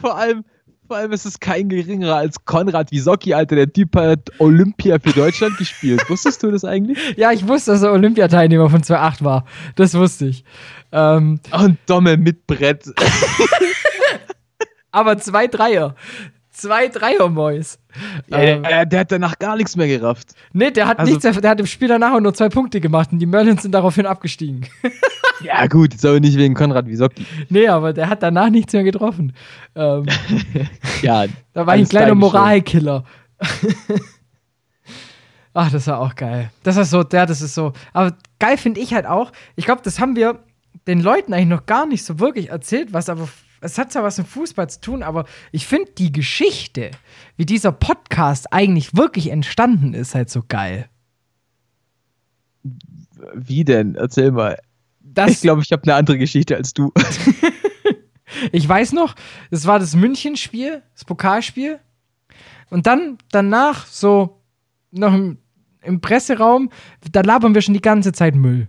Vor 0.00 0.16
allem, 0.16 0.44
vor 0.86 0.96
allem 0.96 1.12
ist 1.12 1.26
es 1.26 1.40
kein 1.40 1.68
geringerer 1.68 2.16
als 2.16 2.44
Konrad 2.44 2.92
Wisocki, 2.92 3.34
Alter. 3.34 3.56
Der 3.56 3.72
Typ 3.72 3.96
hat 3.96 4.30
Olympia 4.38 4.98
für 4.98 5.10
Deutschland 5.10 5.56
gespielt. 5.58 6.02
Wusstest 6.08 6.42
du 6.42 6.50
das 6.50 6.64
eigentlich? 6.64 6.98
Ja, 7.16 7.32
ich 7.32 7.46
wusste, 7.46 7.72
dass 7.72 7.82
er 7.82 7.92
Olympiateilnehmer 7.92 8.70
von 8.70 8.82
2008 8.82 9.24
war. 9.24 9.44
Das 9.74 9.94
wusste 9.94 10.26
ich. 10.26 10.44
Ähm, 10.92 11.40
Und 11.52 11.78
Domme 11.86 12.16
mit 12.16 12.46
Brett. 12.46 12.84
Aber 14.90 15.18
zwei 15.18 15.46
Dreier. 15.46 15.94
Zwei 16.56 16.88
Dreier-Mois. 16.88 17.78
Ja, 18.28 18.38
ähm, 18.38 18.62
der, 18.62 19.00
hat 19.00 19.12
danach 19.12 19.38
gar 19.38 19.56
nichts 19.56 19.76
mehr 19.76 19.86
gerafft. 19.88 20.28
Nee, 20.54 20.70
der 20.70 20.86
hat, 20.86 20.98
also, 20.98 21.12
nichts, 21.12 21.38
der 21.38 21.50
hat 21.50 21.60
im 21.60 21.66
Spiel 21.66 21.88
danach 21.88 22.18
nur 22.18 22.32
zwei 22.32 22.48
Punkte 22.48 22.80
gemacht 22.80 23.12
und 23.12 23.18
die 23.18 23.26
Merlins 23.26 23.60
sind 23.60 23.72
daraufhin 23.72 24.06
abgestiegen. 24.06 24.66
ja, 25.42 25.66
gut, 25.66 25.92
ist 25.92 26.06
aber 26.06 26.18
nicht 26.18 26.38
wegen 26.38 26.54
Konrad 26.54 26.86
Wisocki. 26.86 27.26
Nee, 27.50 27.68
aber 27.68 27.92
der 27.92 28.08
hat 28.08 28.22
danach 28.22 28.48
nichts 28.48 28.72
mehr 28.72 28.84
getroffen. 28.84 29.34
Ähm, 29.74 30.06
ja. 31.02 31.26
Da 31.52 31.66
war 31.66 31.74
ein 31.74 31.86
kleiner 31.86 32.14
Moralkiller. 32.14 33.04
Ach, 35.52 35.70
das 35.70 35.86
war 35.88 36.00
auch 36.00 36.14
geil. 36.14 36.50
Das 36.62 36.78
ist 36.78 36.88
so, 36.88 37.02
der, 37.02 37.26
das 37.26 37.42
ist 37.42 37.54
so. 37.54 37.74
Aber 37.92 38.16
geil 38.38 38.56
finde 38.56 38.80
ich 38.80 38.94
halt 38.94 39.04
auch. 39.04 39.30
Ich 39.56 39.66
glaube, 39.66 39.82
das 39.84 40.00
haben 40.00 40.16
wir 40.16 40.38
den 40.86 41.02
Leuten 41.02 41.34
eigentlich 41.34 41.48
noch 41.48 41.66
gar 41.66 41.84
nicht 41.84 42.02
so 42.02 42.18
wirklich 42.18 42.48
erzählt, 42.48 42.94
was 42.94 43.10
aber 43.10 43.28
es 43.60 43.78
hat 43.78 43.92
zwar 43.92 44.02
was 44.02 44.18
mit 44.18 44.26
Fußball 44.26 44.68
zu 44.68 44.80
tun, 44.80 45.02
aber 45.02 45.24
ich 45.52 45.66
finde 45.66 45.92
die 45.92 46.12
Geschichte, 46.12 46.90
wie 47.36 47.46
dieser 47.46 47.72
Podcast 47.72 48.52
eigentlich 48.52 48.96
wirklich 48.96 49.30
entstanden 49.30 49.94
ist, 49.94 50.14
halt 50.14 50.30
so 50.30 50.42
geil. 50.46 50.88
Wie 53.34 53.64
denn? 53.64 53.94
Erzähl 53.94 54.32
mal. 54.32 54.58
Das 55.00 55.30
ich 55.30 55.40
glaube, 55.40 55.62
ich 55.62 55.72
habe 55.72 55.82
eine 55.84 55.94
andere 55.94 56.18
Geschichte 56.18 56.56
als 56.56 56.74
du. 56.74 56.92
ich 58.52 58.68
weiß 58.68 58.92
noch, 58.92 59.14
es 59.50 59.66
war 59.66 59.78
das 59.78 59.94
Münchenspiel, 59.96 60.82
das 60.92 61.04
Pokalspiel. 61.04 61.80
Und 62.68 62.86
dann, 62.86 63.16
danach, 63.30 63.86
so 63.86 64.42
noch 64.90 65.14
im, 65.14 65.38
im 65.82 66.00
Presseraum, 66.00 66.70
da 67.10 67.22
labern 67.22 67.54
wir 67.54 67.62
schon 67.62 67.74
die 67.74 67.80
ganze 67.80 68.12
Zeit 68.12 68.34
Müll 68.34 68.68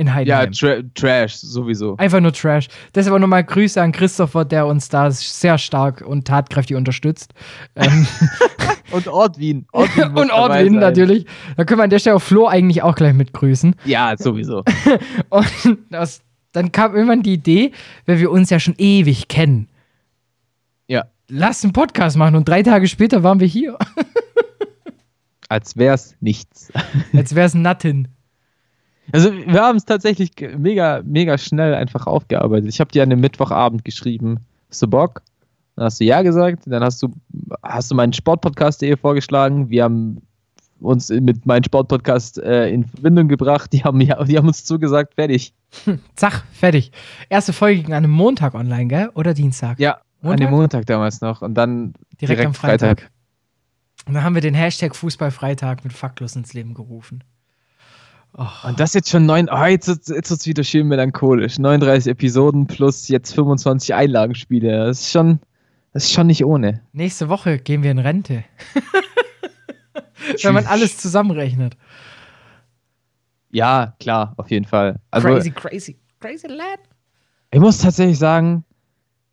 in 0.00 0.14
Heidenheim. 0.14 0.50
Ja, 0.52 0.80
tra 0.80 0.88
Trash, 0.94 1.34
sowieso. 1.34 1.94
Einfach 1.98 2.20
nur 2.20 2.32
Trash. 2.32 2.68
Deshalb 2.94 3.12
aber 3.12 3.18
nochmal 3.18 3.44
Grüße 3.44 3.80
an 3.80 3.92
Christopher, 3.92 4.46
der 4.46 4.66
uns 4.66 4.88
da 4.88 5.10
sehr 5.10 5.58
stark 5.58 6.00
und 6.00 6.26
tatkräftig 6.26 6.74
unterstützt. 6.74 7.34
ähm, 7.76 8.06
und 8.92 9.08
Ortwin. 9.08 9.66
Ortwin 9.72 10.08
und 10.16 10.32
Ortwin 10.32 10.76
natürlich. 10.76 11.26
Da 11.58 11.64
können 11.64 11.80
wir 11.80 11.84
an 11.84 11.90
der 11.90 11.98
Stelle 11.98 12.16
auch 12.16 12.22
Flo 12.22 12.46
eigentlich 12.46 12.82
auch 12.82 12.94
gleich 12.94 13.12
mit 13.12 13.34
grüßen. 13.34 13.76
Ja, 13.84 14.14
sowieso. 14.16 14.64
und 15.28 15.78
das, 15.90 16.22
dann 16.52 16.72
kam 16.72 16.94
irgendwann 16.94 17.22
die 17.22 17.34
Idee, 17.34 17.72
weil 18.06 18.18
wir 18.20 18.30
uns 18.30 18.48
ja 18.48 18.58
schon 18.58 18.74
ewig 18.78 19.28
kennen. 19.28 19.68
Ja. 20.88 21.04
Lass 21.28 21.62
einen 21.62 21.74
Podcast 21.74 22.16
machen 22.16 22.36
und 22.36 22.48
drei 22.48 22.62
Tage 22.62 22.88
später 22.88 23.22
waren 23.22 23.38
wir 23.38 23.46
hier. 23.46 23.76
Als 25.50 25.76
wär's 25.76 26.16
nichts. 26.20 26.72
Als 27.12 27.34
wär's 27.34 27.54
Nattin. 27.54 28.08
Also 29.12 29.32
wir 29.32 29.60
haben 29.60 29.76
es 29.76 29.84
tatsächlich 29.84 30.32
mega, 30.56 31.02
mega 31.04 31.36
schnell 31.36 31.74
einfach 31.74 32.06
aufgearbeitet. 32.06 32.68
Ich 32.68 32.80
habe 32.80 32.92
dir 32.92 33.02
an 33.02 33.10
dem 33.10 33.20
Mittwochabend 33.20 33.84
geschrieben, 33.84 34.40
hast 34.68 34.82
du 34.82 34.86
Bock? 34.86 35.22
Dann 35.76 35.86
hast 35.86 36.00
du 36.00 36.04
ja 36.04 36.22
gesagt, 36.22 36.64
dann 36.66 36.82
hast 36.82 37.02
du, 37.02 37.12
hast 37.62 37.90
du 37.90 37.94
meinen 37.94 38.12
Sportpodcast.de 38.12 38.96
vorgeschlagen. 38.96 39.70
Wir 39.70 39.84
haben 39.84 40.22
uns 40.80 41.10
mit 41.10 41.46
meinem 41.46 41.64
Sportpodcast 41.64 42.38
äh, 42.38 42.70
in 42.70 42.84
Verbindung 42.84 43.28
gebracht. 43.28 43.72
Die 43.72 43.84
haben, 43.84 44.00
ja, 44.00 44.22
die 44.24 44.36
haben 44.36 44.48
uns 44.48 44.64
zugesagt, 44.64 45.14
fertig. 45.14 45.54
Hm, 45.84 46.00
zack, 46.14 46.44
fertig. 46.52 46.92
Erste 47.28 47.52
Folge 47.52 47.82
ging 47.82 47.92
an 47.92 48.04
einem 48.04 48.12
Montag 48.12 48.54
online, 48.54 48.86
gell? 48.86 49.10
Oder 49.14 49.34
Dienstag? 49.34 49.78
Ja, 49.78 49.98
Montag? 50.20 50.40
an 50.40 50.46
dem 50.46 50.58
Montag 50.58 50.86
damals 50.86 51.20
noch. 51.20 51.42
Und 51.42 51.54
dann 51.54 51.92
direkt, 52.20 52.40
direkt 52.40 52.46
am 52.46 52.54
Freitag. 52.54 53.00
Freitag. 53.00 53.10
Und 54.06 54.14
dann 54.14 54.24
haben 54.24 54.34
wir 54.34 54.42
den 54.42 54.54
Hashtag 54.54 54.96
Fußballfreitag 54.96 55.84
mit 55.84 55.92
Faktlos 55.92 56.34
ins 56.36 56.54
Leben 56.54 56.74
gerufen. 56.74 57.22
Oh. 58.36 58.46
Und 58.64 58.78
das 58.78 58.94
jetzt 58.94 59.10
schon 59.10 59.26
neun, 59.26 59.48
oh, 59.50 59.64
jetzt, 59.64 59.88
jetzt 59.88 60.08
wird 60.08 60.30
es 60.30 60.46
wieder 60.46 60.62
schön 60.62 60.86
melancholisch. 60.86 61.58
39 61.58 62.12
Episoden 62.12 62.66
plus 62.66 63.08
jetzt 63.08 63.34
25 63.34 63.94
Einlagenspiele. 63.94 64.86
Das 64.86 65.00
ist 65.00 65.10
schon, 65.10 65.40
das 65.92 66.04
ist 66.04 66.12
schon 66.12 66.28
nicht 66.28 66.44
ohne. 66.44 66.80
Nächste 66.92 67.28
Woche 67.28 67.58
gehen 67.58 67.82
wir 67.82 67.90
in 67.90 67.98
Rente. 67.98 68.44
Wenn 70.42 70.54
man 70.54 70.66
alles 70.66 70.96
zusammenrechnet. 70.98 71.76
Ja, 73.50 73.94
klar, 73.98 74.34
auf 74.36 74.50
jeden 74.50 74.64
Fall. 74.64 75.00
Also, 75.10 75.28
crazy, 75.28 75.50
crazy, 75.50 75.96
crazy 76.20 76.46
lad. 76.46 76.78
Ich 77.50 77.58
muss 77.58 77.78
tatsächlich 77.78 78.18
sagen, 78.18 78.64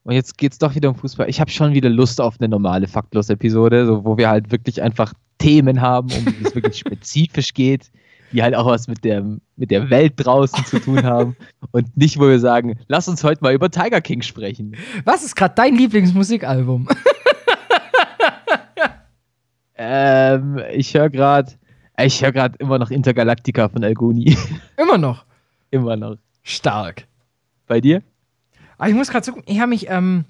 und 0.05 0.13
jetzt 0.13 0.39
geht 0.39 0.53
es 0.53 0.57
doch 0.57 0.73
wieder 0.73 0.89
um 0.89 0.95
Fußball. 0.95 1.29
Ich 1.29 1.39
habe 1.39 1.51
schon 1.51 1.73
wieder 1.73 1.89
Lust 1.89 2.19
auf 2.19 2.37
eine 2.39 2.49
normale 2.49 2.87
Faktlos-Episode, 2.87 3.85
so, 3.85 4.05
wo 4.05 4.17
wir 4.17 4.29
halt 4.29 4.51
wirklich 4.51 4.81
einfach 4.81 5.13
Themen 5.37 5.81
haben, 5.81 6.11
um 6.11 6.25
die 6.25 6.45
es 6.45 6.55
wirklich 6.55 6.77
spezifisch 6.79 7.53
geht 7.53 7.91
die 8.31 8.43
halt 8.43 8.55
auch 8.55 8.65
was 8.65 8.87
mit 8.87 9.03
der, 9.03 9.23
mit 9.55 9.71
der 9.71 9.89
Welt 9.89 10.13
draußen 10.17 10.65
zu 10.65 10.79
tun 10.79 11.03
haben. 11.03 11.35
Und 11.71 11.95
nicht, 11.95 12.19
wo 12.19 12.27
wir 12.27 12.39
sagen, 12.39 12.77
lass 12.87 13.07
uns 13.07 13.23
heute 13.23 13.43
mal 13.43 13.53
über 13.53 13.69
Tiger 13.69 14.01
King 14.01 14.21
sprechen. 14.21 14.75
Was 15.05 15.23
ist 15.23 15.35
gerade 15.35 15.55
dein 15.55 15.75
Lieblingsmusikalbum? 15.75 16.87
ähm, 19.75 20.61
ich 20.73 20.93
höre 20.93 21.09
gerade, 21.09 21.53
ich 21.99 22.21
höre 22.21 22.31
gerade 22.31 22.57
immer 22.59 22.79
noch 22.79 22.91
Intergalactica 22.91 23.69
von 23.69 23.83
Algoni. 23.83 24.37
Immer 24.77 24.97
noch? 24.97 25.25
immer 25.71 25.95
noch. 25.95 26.17
Stark. 26.43 27.07
Bei 27.67 27.81
dir? 27.81 27.97
Aber 28.77 28.85
ah, 28.85 28.89
ich 28.89 28.95
muss 28.95 29.09
gerade 29.09 29.31
gucken, 29.31 29.43
ich 29.47 29.59
habe 29.59 29.69
mich, 29.69 29.89
ähm, 29.89 30.25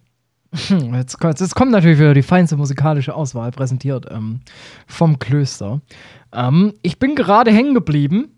Jetzt, 0.93 1.17
jetzt, 1.21 1.55
kommt 1.55 1.71
natürlich 1.71 1.99
wieder 1.99 2.13
die 2.13 2.21
feinste 2.21 2.55
musikalische 2.57 3.13
Auswahl 3.13 3.51
präsentiert 3.51 4.05
ähm, 4.09 4.41
vom 4.87 5.19
Klöster. 5.19 5.81
Ähm, 6.33 6.73
ich 6.81 6.99
bin 6.99 7.15
gerade 7.15 7.51
hängen 7.51 7.73
geblieben 7.73 8.29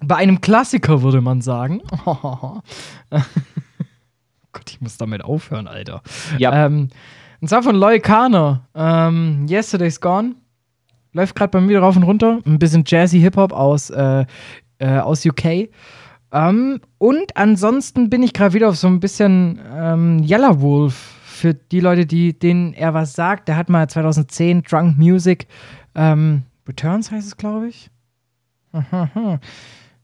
bei 0.00 0.16
einem 0.16 0.40
Klassiker, 0.40 1.02
würde 1.02 1.20
man 1.20 1.40
sagen. 1.40 1.82
Gott, 4.52 4.70
ich 4.70 4.80
muss 4.80 4.96
damit 4.96 5.24
aufhören, 5.24 5.66
Alter. 5.66 6.02
Ja. 6.38 6.66
Ähm, 6.66 6.88
und 7.40 7.48
zwar 7.48 7.62
von 7.62 7.76
Loy 7.76 8.00
Kana. 8.00 8.66
Ähm, 8.74 9.46
Yesterday's 9.48 10.00
Gone. 10.00 10.34
Läuft 11.12 11.34
gerade 11.34 11.50
bei 11.50 11.60
mir 11.60 11.80
rauf 11.80 11.96
und 11.96 12.02
runter. 12.02 12.40
Ein 12.44 12.58
bisschen 12.58 12.84
Jazzy 12.86 13.20
Hip-Hop 13.20 13.52
aus, 13.52 13.90
äh, 13.90 14.24
äh, 14.78 14.98
aus 14.98 15.24
UK. 15.24 15.68
Ähm, 16.32 16.80
und 16.98 17.36
ansonsten 17.36 18.10
bin 18.10 18.22
ich 18.22 18.32
gerade 18.32 18.54
wieder 18.54 18.68
auf 18.68 18.76
so 18.76 18.86
ein 18.86 19.00
bisschen 19.00 19.60
ähm, 19.72 20.22
Yellow 20.22 20.60
Wolf. 20.60 21.14
Für 21.24 21.54
die 21.54 21.78
Leute, 21.78 22.04
die, 22.04 22.36
denen 22.36 22.72
er 22.72 22.94
was 22.94 23.12
sagt, 23.12 23.46
der 23.46 23.56
hat 23.56 23.68
mal 23.68 23.88
2010 23.88 24.62
Drunk 24.62 24.98
Music 24.98 25.46
ähm, 25.98 26.44
Returns 26.66 27.10
heißt 27.10 27.26
es, 27.26 27.36
glaube 27.36 27.68
ich. 27.68 27.90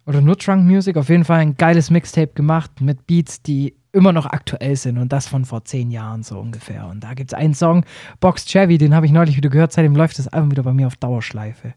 Oder 0.07 0.21
nur 0.21 0.37
Drunk 0.37 0.65
Music. 0.65 0.97
Auf 0.97 1.09
jeden 1.09 1.25
Fall 1.25 1.39
ein 1.39 1.57
geiles 1.57 1.91
Mixtape 1.91 2.33
gemacht 2.35 2.81
mit 2.81 3.07
Beats, 3.07 3.41
die 3.43 3.75
immer 3.93 4.13
noch 4.13 4.27
aktuell 4.27 4.75
sind 4.75 4.99
und 4.99 5.13
das 5.13 5.29
von 5.29 5.45
vor 5.45 5.65
zehn 5.65 5.93
Jahren 5.93 6.25
so 6.25 6.41
ungefähr. 6.41 6.89
Und 6.89 7.05
da 7.05 7.15
gibt 7.15 7.33
es 7.33 7.39
einen 7.39 7.55
Song, 7.55 7.85
Box 8.19 8.45
Chevy, 8.45 8.77
den 8.77 8.95
habe 8.95 9.07
ich 9.07 9.13
neulich 9.13 9.37
wieder 9.37 9.51
gehört. 9.51 9.73
Seitdem 9.73 9.95
läuft 9.95 10.19
das 10.19 10.29
Album 10.29 10.51
wieder 10.51 10.65
bei 10.65 10.73
mir 10.73 10.89
auf 10.89 10.97
Dauerschleife. 10.97 11.75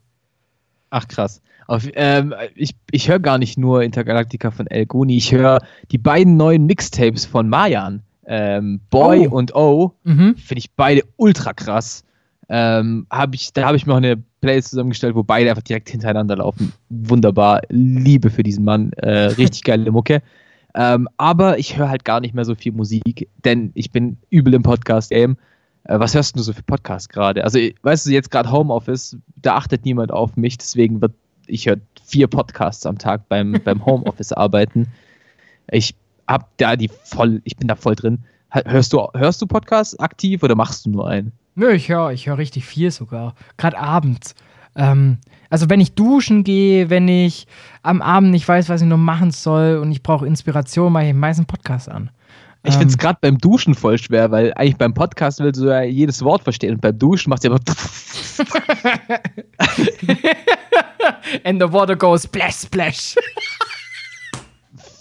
Ach 0.89 1.07
krass. 1.07 1.41
Auf, 1.67 1.87
ähm, 1.95 2.33
ich 2.55 2.75
ich 2.91 3.09
höre 3.09 3.19
gar 3.19 3.37
nicht 3.37 3.57
nur 3.57 3.83
Intergalactica 3.83 4.51
von 4.51 4.67
El 4.67 4.85
Guni, 4.85 5.17
ich 5.17 5.33
höre 5.33 5.59
die 5.91 5.97
beiden 5.97 6.37
neuen 6.37 6.65
Mixtapes 6.65 7.25
von 7.25 7.49
Mayan. 7.49 8.03
Ähm, 8.25 8.81
Boy 8.89 9.27
oh. 9.27 9.35
und 9.35 9.55
O. 9.55 9.93
Mhm. 10.03 10.35
Finde 10.35 10.59
ich 10.59 10.71
beide 10.71 11.03
ultra 11.15 11.53
krass. 11.53 12.03
Ähm, 12.49 13.07
hab 13.09 13.33
ich, 13.35 13.51
da 13.53 13.65
habe 13.65 13.77
ich 13.77 13.85
mir 13.85 13.93
auch 13.93 13.97
eine 13.97 14.17
Playlist 14.41 14.69
zusammengestellt, 14.69 15.15
wo 15.15 15.23
beide 15.23 15.49
einfach 15.49 15.63
direkt 15.63 15.89
hintereinander 15.89 16.37
laufen. 16.37 16.73
Wunderbar. 16.89 17.61
Liebe 17.69 18.29
für 18.29 18.43
diesen 18.43 18.63
Mann. 18.63 18.91
Äh, 18.93 19.09
richtig 19.37 19.63
geile 19.63 19.91
Mucke. 19.91 20.21
Ähm, 20.75 21.09
aber 21.17 21.57
ich 21.57 21.77
höre 21.77 21.89
halt 21.89 22.05
gar 22.05 22.19
nicht 22.19 22.33
mehr 22.33 22.45
so 22.45 22.55
viel 22.55 22.71
Musik, 22.71 23.29
denn 23.43 23.71
ich 23.73 23.91
bin 23.91 24.17
übel 24.29 24.53
im 24.53 24.63
Podcast-Game. 24.63 25.37
Äh, 25.87 25.99
was 25.99 26.13
hörst 26.13 26.37
du 26.37 26.41
so 26.41 26.53
für 26.53 26.63
Podcasts 26.63 27.09
gerade? 27.09 27.43
Also, 27.43 27.59
weißt 27.81 28.05
du, 28.05 28.11
jetzt 28.11 28.31
gerade 28.31 28.51
Homeoffice, 28.51 29.17
da 29.35 29.55
achtet 29.55 29.85
niemand 29.85 30.11
auf 30.11 30.35
mich, 30.35 30.57
deswegen 30.57 31.01
wird 31.01 31.13
ich 31.47 31.65
höre 31.65 31.77
vier 32.03 32.27
Podcasts 32.27 32.85
am 32.85 32.97
Tag 32.97 33.27
beim, 33.29 33.53
beim 33.63 33.85
Homeoffice 33.85 34.33
arbeiten. 34.33 34.87
Ich 35.71 35.95
hab 36.27 36.55
da 36.57 36.75
die 36.75 36.89
voll, 36.89 37.41
ich 37.45 37.55
bin 37.57 37.67
da 37.67 37.75
voll 37.75 37.95
drin. 37.95 38.19
Hörst 38.49 38.93
du, 38.93 39.07
hörst 39.13 39.41
du 39.41 39.47
Podcasts 39.47 39.97
aktiv 39.99 40.43
oder 40.43 40.55
machst 40.55 40.85
du 40.85 40.89
nur 40.89 41.07
einen? 41.07 41.31
Nö, 41.55 41.71
ich 41.71 41.89
höre 41.89 42.11
ich 42.11 42.27
hör 42.27 42.37
richtig 42.37 42.65
viel 42.65 42.91
sogar. 42.91 43.33
Gerade 43.57 43.77
abends. 43.77 44.35
Ähm, 44.75 45.17
also 45.49 45.69
wenn 45.69 45.81
ich 45.81 45.95
duschen 45.95 46.43
gehe, 46.43 46.89
wenn 46.89 47.07
ich 47.07 47.47
am 47.81 48.01
Abend 48.01 48.31
nicht 48.31 48.47
weiß, 48.47 48.69
was 48.69 48.81
ich 48.81 48.87
noch 48.87 48.97
machen 48.97 49.31
soll 49.31 49.77
und 49.77 49.91
ich 49.91 50.03
brauche 50.03 50.27
Inspiration, 50.27 50.93
mache 50.93 51.07
ich 51.07 51.13
meistens 51.13 51.47
Podcast 51.47 51.89
an. 51.89 52.09
Ich 52.67 52.73
finde 52.73 52.87
es 52.87 52.93
ähm. 52.93 52.99
gerade 52.99 53.19
beim 53.21 53.37
Duschen 53.37 53.75
voll 53.75 53.97
schwer, 53.97 54.29
weil 54.31 54.53
eigentlich 54.55 54.77
beim 54.77 54.93
Podcast 54.93 55.39
willst 55.39 55.61
du 55.61 55.67
ja 55.67 55.83
jedes 55.83 56.21
Wort 56.21 56.43
verstehen 56.43 56.73
und 56.73 56.81
beim 56.81 56.99
Duschen 56.99 57.29
machst 57.29 57.45
du 57.45 57.51
aber. 57.51 57.59
And 61.43 61.61
the 61.61 61.71
water 61.71 61.95
goes 61.95 62.23
splash, 62.23 62.55
splash. 62.55 63.15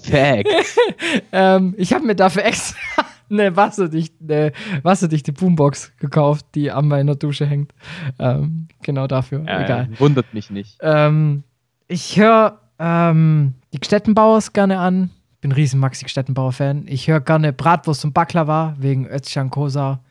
Fact. 0.03 0.49
ähm, 1.33 1.75
ich 1.77 1.93
habe 1.93 2.07
mir 2.07 2.15
dafür 2.15 2.45
extra 2.45 2.79
eine 3.31 3.57
wasserdichte, 3.57 4.15
eine 4.23 4.53
wasserdichte 4.83 5.33
Boombox 5.33 5.93
gekauft, 5.99 6.47
die 6.55 6.71
an 6.71 6.87
meiner 6.89 7.17
Dusche 7.17 7.47
hängt. 7.47 7.73
Ähm, 8.19 8.69
genau 8.83 9.07
dafür. 9.07 9.45
Ja, 9.47 9.65
Egal. 9.65 9.89
wundert 9.99 10.33
mich 10.33 10.51
nicht. 10.51 10.79
Ähm, 10.81 11.43
ich 11.89 12.17
höre 12.17 12.61
ähm, 12.79 13.55
die 13.73 13.81
Gstettenbauers 13.81 14.53
gerne 14.53 14.79
an. 14.79 15.11
Bin 15.41 15.53
riesen 15.53 15.81
Maxi 15.81 16.05
Gstettenbauer-Fan. 16.05 16.87
Ich 16.89 17.09
höre 17.09 17.21
gerne 17.21 17.53
Bratwurst 17.53 18.05
und 18.05 18.15
Baklava 18.15 18.75
wegen 18.79 19.07
Özcan 19.07 19.51
Kosa. 19.51 20.03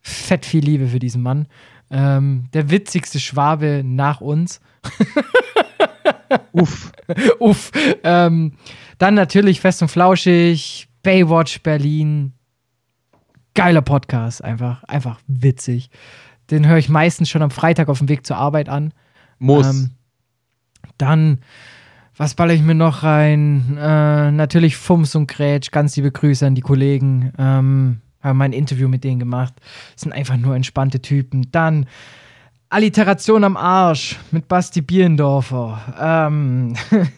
Fett 0.00 0.44
viel 0.46 0.64
Liebe 0.64 0.88
für 0.88 0.98
diesen 0.98 1.22
Mann. 1.22 1.48
Ähm, 1.90 2.48
der 2.52 2.70
witzigste 2.70 3.20
Schwabe 3.20 3.82
nach 3.84 4.20
uns. 4.20 4.60
Uff. 6.52 6.92
Uff. 7.38 7.72
Ähm, 8.02 8.52
dann 8.98 9.14
natürlich 9.14 9.60
Fest 9.60 9.82
und 9.82 9.88
Flauschig, 9.88 10.88
Baywatch 11.02 11.62
Berlin. 11.62 12.32
Geiler 13.54 13.82
Podcast, 13.82 14.42
einfach, 14.42 14.82
einfach 14.84 15.20
witzig. 15.26 15.90
Den 16.50 16.66
höre 16.66 16.78
ich 16.78 16.88
meistens 16.88 17.28
schon 17.28 17.42
am 17.42 17.50
Freitag 17.50 17.88
auf 17.88 17.98
dem 17.98 18.08
Weg 18.08 18.26
zur 18.26 18.36
Arbeit 18.36 18.68
an. 18.68 18.92
Muss. 19.38 19.66
Ähm, 19.66 19.90
dann, 20.98 21.38
was 22.16 22.34
baller 22.34 22.54
ich 22.54 22.62
mir 22.62 22.74
noch 22.74 23.02
rein? 23.02 23.76
Äh, 23.78 24.30
natürlich 24.30 24.76
Fums 24.76 25.14
und 25.14 25.26
Grätsch, 25.26 25.70
ganz 25.70 25.96
liebe 25.96 26.12
Grüße 26.12 26.46
an 26.46 26.54
die 26.54 26.60
Kollegen. 26.60 27.32
Ähm, 27.38 28.00
habe 28.22 28.34
mein 28.34 28.52
Interview 28.52 28.88
mit 28.88 29.04
denen 29.04 29.18
gemacht. 29.18 29.54
Das 29.92 30.02
sind 30.02 30.12
einfach 30.12 30.36
nur 30.36 30.56
entspannte 30.56 31.00
Typen. 31.00 31.48
Dann 31.52 31.86
Alliteration 32.70 33.44
am 33.44 33.56
Arsch 33.56 34.16
mit 34.30 34.48
Basti 34.48 34.80
Bierendorfer. 34.80 35.80
Ähm, 36.00 36.74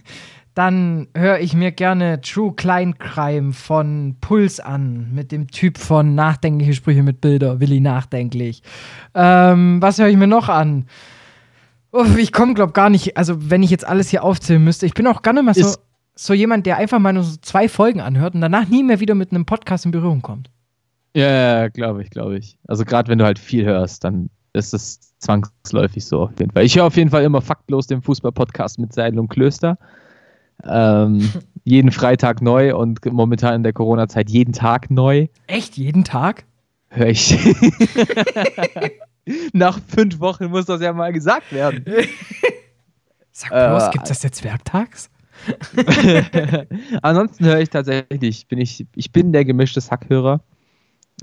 Dann 0.56 1.08
höre 1.14 1.40
ich 1.40 1.52
mir 1.52 1.70
gerne 1.70 2.22
True 2.22 2.54
Klein 2.56 2.96
Crime 2.96 3.52
von 3.52 4.16
Puls 4.22 4.58
an, 4.58 5.12
mit 5.12 5.30
dem 5.30 5.48
Typ 5.48 5.76
von 5.76 6.14
Nachdenkliche 6.14 6.72
Sprüche 6.72 7.02
mit 7.02 7.20
Bilder, 7.20 7.60
Willi 7.60 7.78
Nachdenklich. 7.78 8.62
Ähm, 9.14 9.82
was 9.82 9.98
höre 9.98 10.08
ich 10.08 10.16
mir 10.16 10.26
noch 10.26 10.48
an? 10.48 10.86
Oh, 11.96 12.04
ich 12.18 12.30
komme, 12.30 12.52
glaube 12.52 12.72
gar 12.72 12.90
nicht, 12.90 13.16
also 13.16 13.50
wenn 13.50 13.62
ich 13.62 13.70
jetzt 13.70 13.86
alles 13.86 14.10
hier 14.10 14.22
aufzählen 14.22 14.62
müsste, 14.62 14.84
ich 14.84 14.92
bin 14.92 15.06
auch 15.06 15.22
gar 15.22 15.32
nicht 15.32 15.44
mehr 15.44 15.54
so, 15.54 15.74
so 16.14 16.34
jemand, 16.34 16.66
der 16.66 16.76
einfach 16.76 16.98
mal 16.98 17.14
nur 17.14 17.22
so 17.22 17.36
zwei 17.40 17.70
Folgen 17.70 18.02
anhört 18.02 18.34
und 18.34 18.42
danach 18.42 18.68
nie 18.68 18.82
mehr 18.82 19.00
wieder 19.00 19.14
mit 19.14 19.30
einem 19.30 19.46
Podcast 19.46 19.86
in 19.86 19.92
Berührung 19.92 20.20
kommt. 20.20 20.50
Ja, 21.14 21.68
glaube 21.68 22.02
ich, 22.02 22.10
glaube 22.10 22.36
ich. 22.36 22.58
Also 22.68 22.84
gerade 22.84 23.08
wenn 23.08 23.18
du 23.18 23.24
halt 23.24 23.38
viel 23.38 23.64
hörst, 23.64 24.04
dann 24.04 24.28
ist 24.52 24.74
es 24.74 25.16
zwangsläufig 25.18 26.04
so 26.04 26.20
auf 26.22 26.38
jeden 26.38 26.50
Fall. 26.52 26.64
Ich 26.64 26.76
höre 26.76 26.84
auf 26.84 26.96
jeden 26.96 27.08
Fall 27.08 27.24
immer 27.24 27.40
faktlos 27.40 27.86
den 27.86 28.02
Fußball-Podcast 28.02 28.78
mit 28.78 28.92
Seidel 28.92 29.18
und 29.18 29.28
Klöster. 29.28 29.78
Ähm, 30.64 31.30
jeden 31.64 31.92
Freitag 31.92 32.42
neu 32.42 32.76
und 32.76 33.02
momentan 33.10 33.54
in 33.54 33.62
der 33.62 33.72
Corona-Zeit 33.72 34.28
jeden 34.28 34.52
Tag 34.52 34.90
neu. 34.90 35.28
Echt? 35.46 35.78
Jeden 35.78 36.04
Tag? 36.04 36.44
Hör 36.90 37.06
ich. 37.06 37.34
Nach 39.52 39.80
fünf 39.88 40.20
Wochen 40.20 40.46
muss 40.46 40.66
das 40.66 40.80
ja 40.80 40.92
mal 40.92 41.12
gesagt 41.12 41.52
werden. 41.52 41.84
Sag 43.32 43.50
bloß, 43.50 43.88
äh, 43.88 43.90
gibt 43.90 44.04
es 44.04 44.10
das 44.10 44.22
jetzt 44.22 44.44
werktags? 44.44 45.10
Ansonsten 47.02 47.44
höre 47.44 47.60
ich 47.60 47.68
tatsächlich, 47.68 48.46
bin 48.46 48.58
ich, 48.58 48.86
ich 48.94 49.12
bin 49.12 49.32
der 49.32 49.44
gemischte 49.44 49.80
Sackhörer. 49.80 50.40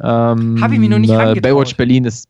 Ähm, 0.01 0.59
Habe 0.61 0.73
ich 0.73 0.79
mir 0.79 0.89
noch 0.89 0.99
nicht 0.99 1.11
äh, 1.11 1.39
Baywatch 1.39 1.75
Berlin 1.75 2.05
ist. 2.05 2.27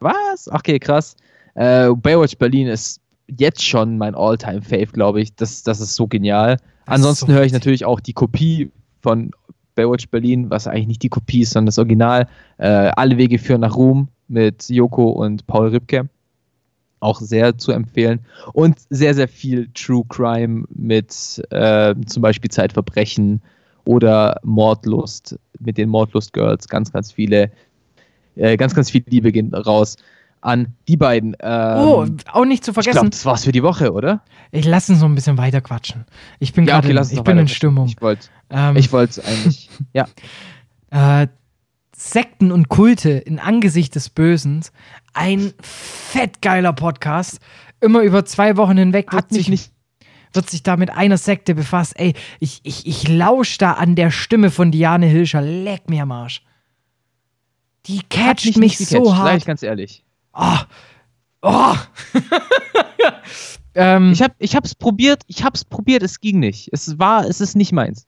Was? 0.00 0.48
Okay, 0.50 0.78
krass. 0.78 1.16
Äh, 1.54 1.90
Baywatch 1.94 2.36
Berlin 2.36 2.66
ist 2.66 3.00
jetzt 3.28 3.66
schon 3.66 3.98
mein 3.98 4.14
All-Time-Fave, 4.14 4.86
glaube 4.86 5.20
ich. 5.20 5.34
Das, 5.34 5.62
das 5.62 5.80
ist 5.80 5.94
so 5.94 6.06
genial. 6.06 6.56
Das 6.86 6.96
Ansonsten 6.96 7.26
so 7.26 7.32
höre 7.32 7.44
ich 7.44 7.52
natürlich 7.52 7.84
auch 7.84 8.00
die 8.00 8.12
Kopie 8.12 8.70
von 9.00 9.30
Baywatch 9.74 10.08
Berlin, 10.08 10.50
was 10.50 10.66
eigentlich 10.66 10.88
nicht 10.88 11.02
die 11.02 11.08
Kopie 11.08 11.42
ist, 11.42 11.52
sondern 11.52 11.66
das 11.66 11.78
Original. 11.78 12.28
Äh, 12.58 12.66
Alle 12.96 13.16
Wege 13.16 13.38
führen 13.38 13.60
nach 13.60 13.76
Ruhm 13.76 14.08
mit 14.32 14.68
Joko 14.68 15.10
und 15.10 15.46
Paul 15.46 15.68
Ripke. 15.68 16.08
Auch 17.00 17.20
sehr 17.20 17.58
zu 17.58 17.72
empfehlen. 17.72 18.20
Und 18.52 18.78
sehr, 18.90 19.14
sehr 19.14 19.28
viel 19.28 19.68
True 19.74 20.04
Crime 20.08 20.64
mit 20.74 21.42
äh, 21.50 21.94
zum 22.06 22.22
Beispiel 22.22 22.50
Zeitverbrechen 22.50 23.42
oder 23.84 24.40
Mordlust 24.44 25.38
mit 25.58 25.78
den 25.78 25.88
Mordlust 25.88 26.32
Girls. 26.32 26.68
Ganz, 26.68 26.92
ganz 26.92 27.12
viele, 27.12 27.50
äh, 28.36 28.56
ganz, 28.56 28.74
ganz 28.74 28.90
viel 28.90 29.04
Liebe 29.08 29.32
gehen 29.32 29.52
raus 29.52 29.96
an 30.42 30.74
die 30.88 30.96
beiden. 30.96 31.36
Ähm, 31.40 31.78
oh, 31.78 32.06
auch 32.32 32.44
nicht 32.44 32.64
zu 32.64 32.72
vergessen. 32.72 32.96
Ich 32.96 33.00
glaube, 33.00 33.10
das 33.10 33.24
war's 33.24 33.44
für 33.44 33.52
die 33.52 33.62
Woche, 33.62 33.92
oder? 33.92 34.22
Ich 34.50 34.64
lasse 34.64 34.92
uns 34.92 35.00
so 35.00 35.06
ein 35.06 35.14
bisschen 35.14 35.38
weiter 35.38 35.60
quatschen. 35.60 36.04
Ich 36.40 36.52
bin 36.52 36.66
ja, 36.66 36.80
gerade, 36.80 37.00
okay, 37.00 37.14
ich 37.14 37.22
bin 37.22 37.38
in 37.38 37.48
Stimmung. 37.48 37.86
Ich 37.86 38.00
wollte 38.00 38.28
ähm, 38.50 38.76
ich 38.76 38.92
wollte 38.92 39.24
eigentlich, 39.24 39.70
ja. 39.92 40.06
Äh, 40.94 41.28
Sekten 42.10 42.50
und 42.50 42.68
Kulte 42.68 43.10
in 43.10 43.38
Angesicht 43.38 43.94
des 43.94 44.10
Bösen. 44.10 44.64
Ein 45.14 45.52
fettgeiler 45.60 46.72
Podcast. 46.72 47.38
Immer 47.80 48.00
über 48.00 48.24
zwei 48.24 48.56
Wochen 48.56 48.76
hinweg 48.76 49.12
wird 49.12 49.32
sich 49.32 49.48
nicht 49.48 49.72
wird 50.34 50.48
sich 50.48 50.62
da 50.62 50.78
mit 50.78 50.90
einer 50.90 51.18
Sekte 51.18 51.54
befasst. 51.54 51.92
Ey, 51.98 52.14
ich, 52.40 52.60
ich, 52.62 52.86
ich 52.86 53.06
lausche 53.06 53.58
da 53.58 53.72
an 53.72 53.96
der 53.96 54.10
Stimme 54.10 54.50
von 54.50 54.70
Diane 54.70 55.04
Hilscher. 55.04 55.42
Leck 55.42 55.90
mir 55.90 56.04
am 56.04 56.12
Arsch. 56.12 56.42
Die 57.86 58.00
catcht 58.08 58.46
mich, 58.46 58.56
mich 58.56 58.78
so 58.78 59.02
gecatcht, 59.02 59.16
hart. 59.16 59.30
Gleich 59.30 59.44
ganz 59.44 59.62
ehrlich. 59.62 60.04
Oh. 60.32 60.58
Oh. 61.42 61.74
ähm, 63.74 64.12
ich, 64.12 64.22
hab, 64.22 64.34
ich 64.38 64.56
hab's 64.56 64.74
probiert, 64.74 65.22
ich 65.26 65.44
hab's 65.44 65.64
probiert, 65.64 66.02
es 66.02 66.20
ging 66.20 66.38
nicht. 66.38 66.70
Es 66.72 66.98
war, 66.98 67.26
es 67.26 67.40
ist 67.40 67.54
nicht 67.54 67.72
meins. 67.72 68.06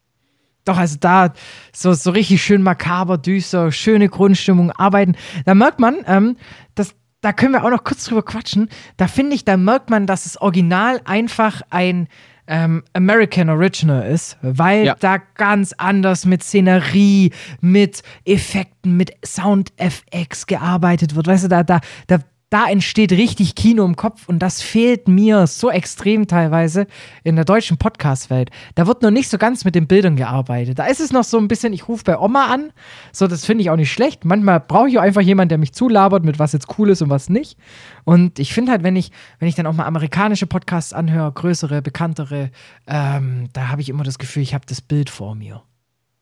Doch, 0.64 0.78
also 0.78 0.96
da 0.98 1.32
so, 1.72 1.92
so 1.92 2.10
richtig 2.10 2.42
schön 2.42 2.62
makaber, 2.62 3.18
düster, 3.18 3.70
schöne 3.72 4.08
Grundstimmung 4.08 4.70
arbeiten. 4.70 5.14
Da 5.44 5.54
merkt 5.54 5.80
man, 5.80 5.96
ähm, 6.06 6.36
dass 6.74 6.94
da 7.20 7.32
können 7.32 7.52
wir 7.52 7.64
auch 7.64 7.70
noch 7.70 7.84
kurz 7.84 8.04
drüber 8.04 8.22
quatschen. 8.22 8.68
Da 8.98 9.08
finde 9.08 9.34
ich, 9.34 9.44
da 9.44 9.56
merkt 9.56 9.88
man, 9.88 10.06
dass 10.06 10.24
das 10.24 10.40
Original 10.40 11.00
einfach 11.06 11.62
ein 11.70 12.08
ähm, 12.46 12.82
American 12.92 13.48
Original 13.48 14.06
ist, 14.06 14.36
weil 14.42 14.84
ja. 14.84 14.96
da 15.00 15.16
ganz 15.16 15.72
anders 15.78 16.26
mit 16.26 16.42
Szenerie, 16.42 17.32
mit 17.60 18.02
Effekten, 18.26 18.96
mit 18.96 19.12
Sound 19.24 19.72
FX 19.78 20.46
gearbeitet 20.46 21.14
wird. 21.14 21.26
Weißt 21.26 21.44
du, 21.44 21.48
da, 21.48 21.62
da, 21.62 21.80
da, 22.06 22.18
da 22.50 22.68
entsteht 22.68 23.10
richtig 23.12 23.54
Kino 23.56 23.84
im 23.84 23.96
Kopf 23.96 24.28
und 24.28 24.38
das 24.38 24.62
fehlt 24.62 25.08
mir 25.08 25.46
so 25.46 25.70
extrem 25.70 26.26
teilweise 26.28 26.86
in 27.24 27.36
der 27.36 27.44
deutschen 27.44 27.78
Podcast-Welt. 27.78 28.50
Da 28.74 28.86
wird 28.86 29.02
noch 29.02 29.10
nicht 29.10 29.28
so 29.28 29.38
ganz 29.38 29.64
mit 29.64 29.74
den 29.74 29.88
Bildern 29.88 30.14
gearbeitet. 30.14 30.78
Da 30.78 30.86
ist 30.86 31.00
es 31.00 31.12
noch 31.12 31.24
so 31.24 31.38
ein 31.38 31.48
bisschen, 31.48 31.72
ich 31.72 31.88
rufe 31.88 32.04
bei 32.04 32.18
Oma 32.18 32.46
an. 32.46 32.72
So, 33.12 33.26
das 33.26 33.44
finde 33.44 33.62
ich 33.62 33.70
auch 33.70 33.76
nicht 33.76 33.90
schlecht. 33.90 34.24
Manchmal 34.24 34.60
brauche 34.60 34.88
ich 34.88 34.98
auch 34.98 35.02
einfach 35.02 35.20
jemanden, 35.20 35.48
der 35.48 35.58
mich 35.58 35.72
zulabert, 35.72 36.24
mit 36.24 36.38
was 36.38 36.52
jetzt 36.52 36.78
cool 36.78 36.90
ist 36.90 37.02
und 37.02 37.10
was 37.10 37.28
nicht. 37.28 37.58
Und 38.04 38.38
ich 38.38 38.54
finde 38.54 38.70
halt, 38.72 38.84
wenn 38.84 38.94
ich, 38.94 39.10
wenn 39.40 39.48
ich 39.48 39.56
dann 39.56 39.66
auch 39.66 39.74
mal 39.74 39.86
amerikanische 39.86 40.46
Podcasts 40.46 40.92
anhöre, 40.92 41.32
größere, 41.32 41.82
bekanntere, 41.82 42.50
ähm, 42.86 43.48
da 43.52 43.68
habe 43.68 43.80
ich 43.80 43.88
immer 43.88 44.04
das 44.04 44.18
Gefühl, 44.18 44.42
ich 44.42 44.54
habe 44.54 44.66
das 44.66 44.80
Bild 44.80 45.10
vor 45.10 45.34
mir. 45.34 45.62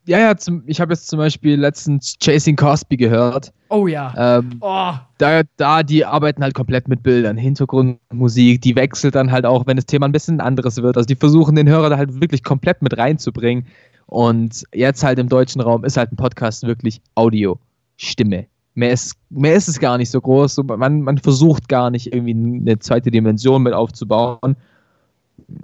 Ja, 0.05 0.19
ja, 0.19 0.37
zum, 0.37 0.65
ich 0.67 0.81
habe 0.81 0.93
jetzt 0.93 1.09
zum 1.09 1.19
Beispiel 1.19 1.61
letztens 1.61 2.17
Chasing 2.21 2.57
Cosby 2.57 2.97
gehört. 2.97 3.53
Oh 3.69 3.87
ja. 3.87 4.39
Ähm, 4.39 4.59
oh. 4.61 4.93
Da, 5.19 5.43
da, 5.57 5.83
die 5.85 6.05
arbeiten 6.05 6.43
halt 6.43 6.55
komplett 6.55 6.89
mit 6.89 7.05
Bildern, 7.05 7.37
Hintergrundmusik, 7.37 8.61
die 8.63 8.75
wechselt 8.75 9.15
dann 9.15 9.31
halt 9.31 9.47
auch, 9.47 9.67
wenn 9.67 9.77
das 9.77 9.87
Thema 9.87 10.07
ein 10.07 10.13
bisschen 10.13 10.41
anderes 10.41 10.83
wird. 10.83 10.97
Also 10.97 11.07
die 11.07 11.15
versuchen 11.15 11.55
den 11.55 11.69
Hörer 11.69 11.91
da 11.91 11.97
halt 11.97 12.21
wirklich 12.21 12.43
komplett 12.43 12.83
mit 12.83 12.99
reinzubringen. 12.99 13.67
Und 14.07 14.65
jetzt 14.75 15.05
halt 15.05 15.19
im 15.21 15.29
deutschen 15.29 15.61
Raum 15.61 15.85
ist 15.85 15.97
halt 15.97 16.13
ein 16.13 16.17
Podcast 16.17 16.65
wirklich 16.65 17.01
Audio, 17.15 17.59
Stimme. 17.97 18.47
Mehr 18.75 18.93
ist, 18.93 19.15
mehr 19.31 19.55
ist 19.55 19.69
es 19.69 19.79
gar 19.79 19.99
nicht 19.99 20.11
so 20.11 20.21
groß. 20.21 20.59
Man, 20.65 21.03
man 21.03 21.19
versucht 21.19 21.69
gar 21.69 21.91
nicht 21.91 22.13
irgendwie 22.13 22.33
eine 22.33 22.79
zweite 22.79 23.11
Dimension 23.11 23.63
mit 23.63 23.73
aufzubauen. 23.73 24.57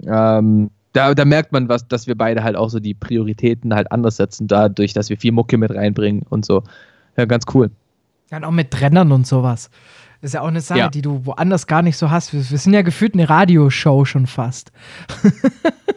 Ähm, 0.05 0.69
da, 0.93 1.13
da 1.13 1.25
merkt 1.25 1.51
man 1.51 1.69
was, 1.69 1.87
dass 1.87 2.07
wir 2.07 2.15
beide 2.15 2.43
halt 2.43 2.55
auch 2.55 2.69
so 2.69 2.79
die 2.79 2.93
Prioritäten 2.93 3.73
halt 3.73 3.91
anders 3.91 4.17
setzen, 4.17 4.47
dadurch, 4.47 4.93
dass 4.93 5.09
wir 5.09 5.17
viel 5.17 5.31
Mucke 5.31 5.57
mit 5.57 5.71
reinbringen 5.71 6.23
und 6.29 6.45
so. 6.45 6.63
Ja, 7.17 7.25
ganz 7.25 7.45
cool. 7.53 7.69
Ja, 8.31 8.37
und 8.37 8.43
auch 8.43 8.51
mit 8.51 8.71
Trennern 8.71 9.11
und 9.11 9.27
sowas. 9.27 9.69
Das 10.21 10.29
ist 10.29 10.33
ja 10.33 10.41
auch 10.41 10.47
eine 10.47 10.61
Sache, 10.61 10.79
ja. 10.79 10.89
die 10.89 11.01
du 11.01 11.25
woanders 11.25 11.65
gar 11.67 11.81
nicht 11.81 11.97
so 11.97 12.11
hast. 12.11 12.33
Wir, 12.33 12.49
wir 12.49 12.57
sind 12.57 12.73
ja 12.73 12.81
gefühlt 12.81 13.13
eine 13.13 13.29
Radioshow 13.29 14.05
schon 14.05 14.27
fast. 14.27 14.71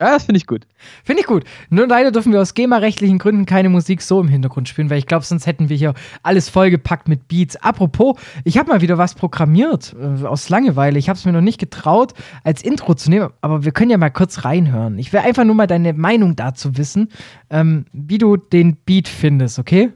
Ja, 0.00 0.14
das 0.14 0.24
finde 0.24 0.38
ich 0.38 0.46
gut. 0.46 0.66
Finde 1.04 1.20
ich 1.20 1.26
gut. 1.26 1.44
Nur 1.68 1.86
leider 1.86 2.10
dürfen 2.10 2.32
wir 2.32 2.40
aus 2.40 2.54
GEMA-rechtlichen 2.54 3.18
Gründen 3.18 3.44
keine 3.44 3.68
Musik 3.68 4.00
so 4.00 4.18
im 4.18 4.28
Hintergrund 4.28 4.66
spielen, 4.66 4.88
weil 4.88 4.96
ich 4.96 5.06
glaube, 5.06 5.26
sonst 5.26 5.46
hätten 5.46 5.68
wir 5.68 5.76
hier 5.76 5.92
alles 6.22 6.48
vollgepackt 6.48 7.06
mit 7.06 7.28
Beats. 7.28 7.56
Apropos, 7.56 8.18
ich 8.44 8.56
habe 8.56 8.70
mal 8.70 8.80
wieder 8.80 8.96
was 8.96 9.14
programmiert 9.14 9.94
äh, 10.00 10.24
aus 10.24 10.48
Langeweile. 10.48 10.98
Ich 10.98 11.10
habe 11.10 11.18
es 11.18 11.26
mir 11.26 11.32
noch 11.32 11.42
nicht 11.42 11.60
getraut, 11.60 12.14
als 12.44 12.62
Intro 12.62 12.94
zu 12.94 13.10
nehmen, 13.10 13.28
aber 13.42 13.62
wir 13.62 13.72
können 13.72 13.90
ja 13.90 13.98
mal 13.98 14.10
kurz 14.10 14.46
reinhören. 14.46 14.98
Ich 14.98 15.12
will 15.12 15.20
einfach 15.20 15.44
nur 15.44 15.54
mal 15.54 15.66
deine 15.66 15.92
Meinung 15.92 16.34
dazu 16.34 16.78
wissen, 16.78 17.10
ähm, 17.50 17.84
wie 17.92 18.16
du 18.16 18.38
den 18.38 18.76
Beat 18.76 19.06
findest, 19.06 19.58
okay? 19.58 19.92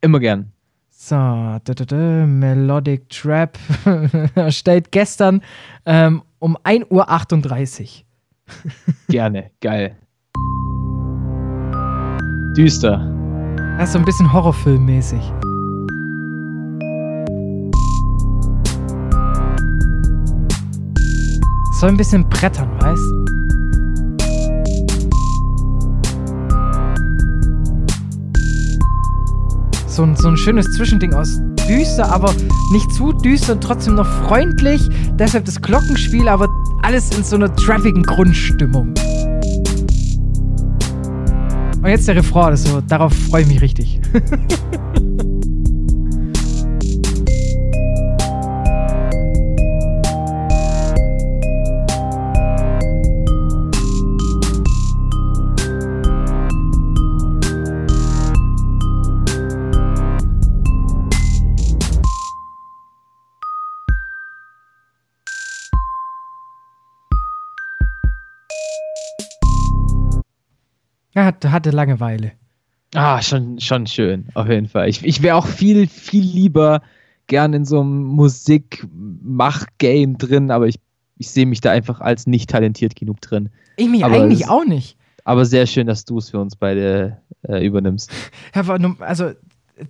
Immer 0.00 0.18
gern. 0.18 0.50
So, 0.90 1.14
da, 1.14 1.60
da, 1.60 1.84
da, 1.84 2.26
Melodic 2.26 3.08
Trap 3.10 3.56
erstellt 4.34 4.90
gestern 4.90 5.42
ähm, 5.84 6.22
um 6.40 6.56
1.38 6.56 6.90
Uhr. 6.90 8.05
Gerne, 9.08 9.50
geil. 9.60 9.96
Düster. 12.56 13.12
Ist 13.80 13.92
so 13.92 13.98
ein 13.98 14.04
bisschen 14.04 14.32
Horrorfilmmäßig. 14.32 15.20
Soll 21.78 21.90
ein 21.90 21.96
bisschen 21.98 22.26
brettern, 22.30 22.70
weißt 22.80 23.26
so 29.96 30.02
ein, 30.02 30.14
so 30.14 30.28
ein 30.28 30.36
schönes 30.36 30.70
Zwischending 30.72 31.14
aus 31.14 31.40
düster, 31.68 32.12
aber 32.12 32.32
nicht 32.70 32.92
zu 32.92 33.12
düster 33.12 33.54
und 33.54 33.62
trotzdem 33.62 33.94
noch 33.94 34.06
freundlich. 34.06 34.88
Deshalb 35.18 35.46
das 35.46 35.60
Glockenspiel, 35.60 36.28
aber 36.28 36.48
alles 36.86 37.10
in 37.16 37.24
so 37.24 37.34
einer 37.34 37.52
traffigen 37.56 38.04
Grundstimmung. 38.04 38.94
Und 41.82 41.86
jetzt 41.86 42.06
der 42.06 42.14
Refrain, 42.14 42.50
also, 42.50 42.80
darauf 42.80 43.12
freue 43.12 43.42
ich 43.42 43.48
mich 43.48 43.60
richtig. 43.60 44.00
Er 71.16 71.24
hat, 71.24 71.44
hatte 71.46 71.70
Langeweile. 71.70 72.32
Ah, 72.94 73.22
schon, 73.22 73.58
schon 73.58 73.86
schön, 73.86 74.26
auf 74.34 74.48
jeden 74.48 74.68
Fall. 74.68 74.90
Ich, 74.90 75.02
ich 75.02 75.22
wäre 75.22 75.36
auch 75.36 75.46
viel, 75.46 75.86
viel 75.88 76.22
lieber 76.22 76.82
gern 77.26 77.54
in 77.54 77.64
so 77.64 77.80
einem 77.80 78.02
Musikmach-Game 78.04 80.18
drin, 80.18 80.50
aber 80.50 80.66
ich, 80.68 80.78
ich 81.16 81.30
sehe 81.30 81.46
mich 81.46 81.62
da 81.62 81.70
einfach 81.72 82.00
als 82.00 82.26
nicht 82.26 82.50
talentiert 82.50 82.94
genug 82.96 83.22
drin. 83.22 83.48
Ich 83.76 83.88
mich 83.88 84.04
Aber 84.04 84.14
eigentlich 84.14 84.42
es- 84.42 84.48
auch 84.48 84.66
nicht. 84.66 84.98
Aber 85.24 85.46
sehr 85.46 85.66
schön, 85.66 85.86
dass 85.86 86.04
du 86.04 86.18
es 86.18 86.28
für 86.30 86.38
uns 86.38 86.54
beide 86.54 87.16
äh, 87.48 87.64
übernimmst. 87.66 88.12
Ja, 88.54 88.62
also, 89.00 89.32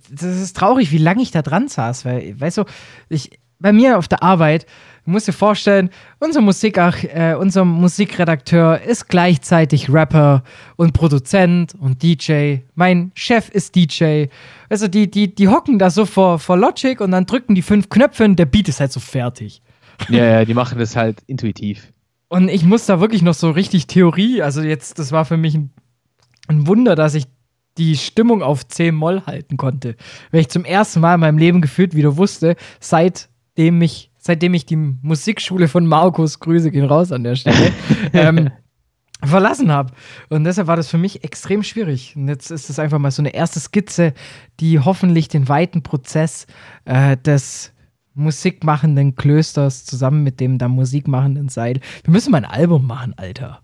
das 0.09 0.23
ist 0.23 0.55
traurig, 0.57 0.91
wie 0.93 0.97
lange 0.97 1.21
ich 1.21 1.31
da 1.31 1.41
dran 1.41 1.67
saß, 1.67 2.05
weil, 2.05 2.39
weißt 2.39 2.57
du, 2.59 2.63
ich, 3.09 3.31
bei 3.59 3.73
mir 3.73 3.97
auf 3.97 4.07
der 4.07 4.23
Arbeit, 4.23 4.65
du 5.05 5.11
musst 5.11 5.27
dir 5.27 5.33
vorstellen, 5.33 5.89
unser, 6.19 6.41
Musik, 6.41 6.77
äh, 6.77 7.35
unser 7.39 7.65
Musikredakteur 7.65 8.81
ist 8.81 9.07
gleichzeitig 9.07 9.91
Rapper 9.91 10.43
und 10.75 10.93
Produzent 10.93 11.73
und 11.79 12.03
DJ. 12.03 12.57
Mein 12.75 13.11
Chef 13.15 13.49
ist 13.49 13.75
DJ. 13.75 14.25
Also, 14.69 14.87
die, 14.87 15.09
die, 15.09 15.33
die 15.33 15.47
hocken 15.47 15.79
da 15.79 15.89
so 15.89 16.05
vor, 16.05 16.39
vor 16.39 16.57
Logic 16.57 16.99
und 17.01 17.11
dann 17.11 17.25
drücken 17.25 17.55
die 17.55 17.61
fünf 17.61 17.89
Knöpfe 17.89 18.25
und 18.25 18.37
der 18.37 18.45
Beat 18.45 18.69
ist 18.69 18.79
halt 18.79 18.91
so 18.91 18.99
fertig. 18.99 19.61
Ja, 20.09 20.23
ja, 20.25 20.45
die 20.45 20.53
machen 20.53 20.77
das 20.77 20.95
halt 20.95 21.17
intuitiv. 21.25 21.91
Und 22.29 22.49
ich 22.49 22.63
muss 22.63 22.85
da 22.85 22.99
wirklich 22.99 23.21
noch 23.21 23.33
so 23.33 23.49
richtig 23.51 23.87
Theorie, 23.87 24.41
also 24.41 24.61
jetzt, 24.61 24.99
das 24.99 25.11
war 25.11 25.25
für 25.25 25.37
mich 25.37 25.55
ein, 25.55 25.71
ein 26.47 26.67
Wunder, 26.67 26.95
dass 26.95 27.15
ich 27.15 27.25
die 27.77 27.95
Stimmung 27.95 28.41
auf 28.41 28.67
C-Moll 28.67 29.23
halten 29.25 29.57
konnte. 29.57 29.95
Weil 30.31 30.41
ich 30.41 30.49
zum 30.49 30.65
ersten 30.65 30.99
Mal 30.99 31.15
in 31.15 31.19
meinem 31.21 31.37
Leben 31.37 31.61
gefühlt 31.61 31.95
wieder 31.95 32.17
wusste, 32.17 32.55
seitdem 33.57 33.81
ich, 33.81 34.11
seitdem 34.17 34.53
ich 34.53 34.65
die 34.65 34.75
Musikschule 34.75 35.67
von 35.67 35.87
Markus, 35.87 36.39
Grüße 36.39 36.69
gehen 36.69 36.85
raus 36.85 37.11
an 37.11 37.23
der 37.23 37.35
Stelle, 37.35 37.71
ähm, 38.13 38.51
verlassen 39.23 39.71
habe. 39.71 39.93
Und 40.29 40.43
deshalb 40.43 40.67
war 40.67 40.75
das 40.75 40.89
für 40.89 40.99
mich 40.99 41.23
extrem 41.23 41.63
schwierig. 41.63 42.15
Und 42.15 42.27
jetzt 42.27 42.51
ist 42.51 42.69
es 42.69 42.77
einfach 42.77 42.99
mal 42.99 43.09
so 43.09 43.23
eine 43.23 43.33
erste 43.33 43.59
Skizze, 43.59 44.13
die 44.59 44.79
hoffentlich 44.79 45.27
den 45.27 45.49
weiten 45.49 45.81
Prozess 45.81 46.45
äh, 46.85 47.17
des 47.17 47.73
musikmachenden 48.13 49.15
Klösters 49.15 49.85
zusammen 49.85 50.23
mit 50.23 50.39
dem 50.39 50.59
da 50.59 50.67
musikmachenden 50.67 51.49
Seil. 51.49 51.79
Wir 52.03 52.11
müssen 52.11 52.31
mal 52.31 52.37
ein 52.37 52.45
Album 52.45 52.85
machen, 52.85 53.15
Alter. 53.17 53.61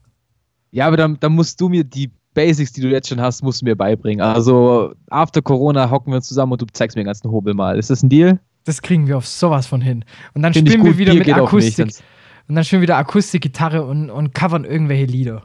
Ja, 0.71 0.87
aber 0.87 0.97
dann, 0.97 1.19
dann 1.19 1.33
musst 1.33 1.61
du 1.61 1.69
mir 1.69 1.83
die 1.83 2.11
Basics, 2.33 2.73
die 2.73 2.81
du 2.81 2.89
jetzt 2.89 3.09
schon 3.09 3.21
hast, 3.21 3.43
musst 3.43 3.61
du 3.61 3.65
mir 3.65 3.75
beibringen. 3.75 4.21
Also, 4.21 4.93
after 5.11 5.43
Corona 5.43 5.91
hocken 5.91 6.11
wir 6.11 6.17
uns 6.17 6.27
zusammen 6.27 6.53
und 6.53 6.61
du 6.63 6.65
zeigst 6.73 6.97
mir 6.97 7.03
den 7.03 7.07
ganzen 7.07 7.29
Hobel 7.29 7.53
mal. 7.53 7.77
Ist 7.77 7.91
das 7.91 8.01
ein 8.01 8.09
Deal? 8.09 8.39
Das 8.65 8.81
kriegen 8.81 9.07
wir 9.07 9.17
auf 9.17 9.27
sowas 9.27 9.67
von 9.67 9.81
hin. 9.81 10.05
Und 10.33 10.41
dann 10.41 10.53
Find 10.53 10.69
spielen 10.69 10.85
wir 10.85 10.97
wieder 10.97 11.11
Bier 11.13 11.19
mit 11.19 11.27
nicht, 11.27 11.35
Akustik. 11.37 11.75
sonst- 11.75 12.03
und 12.47 12.55
dann 12.55 12.63
spielen 12.63 12.81
wir 12.81 12.87
wieder 12.87 12.97
Akustik, 12.97 13.41
Gitarre 13.41 13.83
und, 13.85 14.09
und 14.09 14.33
covern 14.33 14.65
irgendwelche 14.65 15.05
Lieder. 15.05 15.43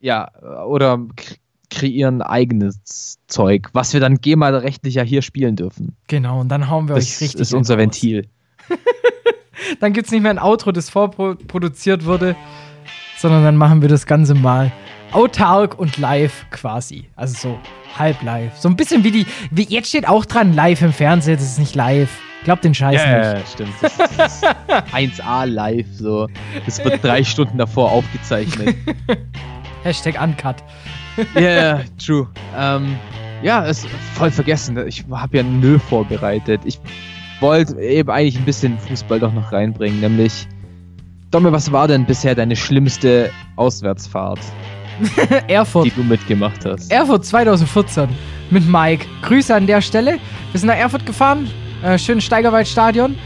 Ja, 0.00 0.28
oder 0.66 0.94
kre- 1.16 1.36
kreieren 1.70 2.20
eigenes 2.22 3.18
Zeug, 3.28 3.68
was 3.72 3.92
wir 3.92 4.00
dann 4.00 4.16
GEMA-rechtlich 4.20 4.94
ja 4.96 5.02
hier 5.04 5.22
spielen 5.22 5.54
dürfen. 5.56 5.96
Genau, 6.08 6.40
und 6.40 6.48
dann 6.48 6.68
hauen 6.68 6.88
wir 6.88 6.96
Das 6.96 7.04
euch 7.04 7.20
richtig. 7.20 7.40
ist 7.40 7.54
unser. 7.54 7.78
Ventil. 7.78 8.28
Dann 9.80 9.92
gibt 9.92 10.06
es 10.06 10.12
nicht 10.12 10.22
mehr 10.22 10.30
ein 10.32 10.38
Outro, 10.40 10.72
das 10.72 10.90
vorproduziert 10.90 12.04
wurde, 12.04 12.34
sondern 13.18 13.44
dann 13.44 13.56
machen 13.56 13.80
wir 13.80 13.88
das 13.88 14.06
Ganze 14.06 14.34
mal 14.34 14.72
autark 15.12 15.78
und 15.78 15.98
live 15.98 16.46
quasi. 16.50 17.08
Also 17.16 17.34
so 17.38 17.58
halb 17.96 18.20
live. 18.22 18.56
So 18.58 18.68
ein 18.68 18.76
bisschen 18.76 19.04
wie 19.04 19.10
die. 19.12 19.26
Wie, 19.50 19.62
jetzt 19.62 19.88
steht 19.88 20.08
auch 20.08 20.24
dran, 20.24 20.52
live 20.52 20.82
im 20.82 20.92
Fernsehen, 20.92 21.36
das 21.36 21.44
ist 21.46 21.58
nicht 21.58 21.74
live. 21.76 22.10
Glaubt 22.44 22.64
den 22.64 22.74
Scheiß 22.74 23.00
nicht. 23.34 23.48
stimmt. 23.52 23.72
Das, 23.80 23.96
das 23.96 24.10
ist 24.42 24.44
1A 24.92 25.46
live, 25.46 25.86
so. 25.92 26.28
Das 26.66 26.84
wird 26.84 27.02
drei 27.04 27.22
Stunden 27.22 27.58
davor 27.58 27.90
aufgezeichnet. 27.92 28.74
Hashtag 29.84 30.20
Uncut. 30.22 30.56
Ja, 31.34 31.40
yeah, 31.42 31.80
true. 32.02 32.26
Ähm, 32.58 32.96
ja, 33.42 33.64
ist 33.64 33.86
voll 34.14 34.30
vergessen. 34.30 34.78
Ich 34.86 35.04
habe 35.10 35.36
ja 35.36 35.42
Nö 35.42 35.78
vorbereitet. 35.78 36.62
Ich 36.64 36.80
wollte 37.40 37.78
eben 37.78 38.08
eigentlich 38.08 38.38
ein 38.38 38.46
bisschen 38.46 38.78
Fußball 38.78 39.20
doch 39.20 39.34
noch 39.34 39.52
reinbringen, 39.52 40.00
nämlich. 40.00 40.48
Domme, 41.30 41.52
was 41.52 41.70
war 41.70 41.86
denn 41.86 42.06
bisher 42.06 42.34
deine 42.34 42.56
schlimmste 42.56 43.30
Auswärtsfahrt, 43.56 44.40
Erfurt. 45.48 45.84
die 45.84 45.90
du 45.90 46.02
mitgemacht 46.02 46.64
hast? 46.64 46.90
Erfurt 46.90 47.26
2014 47.26 48.08
mit 48.50 48.66
Mike. 48.66 49.04
Grüße 49.20 49.54
an 49.54 49.66
der 49.66 49.82
Stelle. 49.82 50.18
Wir 50.52 50.60
sind 50.60 50.68
nach 50.68 50.76
Erfurt 50.76 51.04
gefahren, 51.04 51.50
äh, 51.82 51.98
schönes 51.98 52.24
Steigerwaldstadion 52.24 53.16